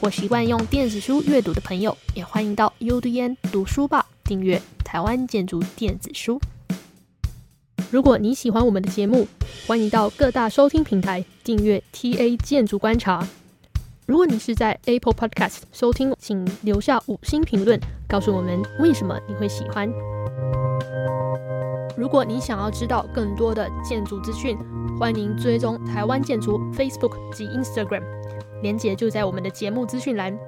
[0.01, 6.41] 或习惯用电子书阅读的朋友，也欢迎到 UDN 读书吧订阅台湾建筑电子书。
[7.93, 9.29] 如果你喜欢我们的节目，
[9.69, 13.25] 欢迎到各大收听平台订阅 TA 建筑观察。
[14.07, 19.91] 如果你是在 Apple Podcast 收听，请留下五星评论，告诉我们为什么你会喜欢。
[21.97, 24.59] 如果你想要知道更多的建筑资讯，
[25.01, 28.03] 欢迎追踪台湾建筑 Facebook 及 Instagram。
[28.63, 30.39] 连结就在我们的节目资讯栏。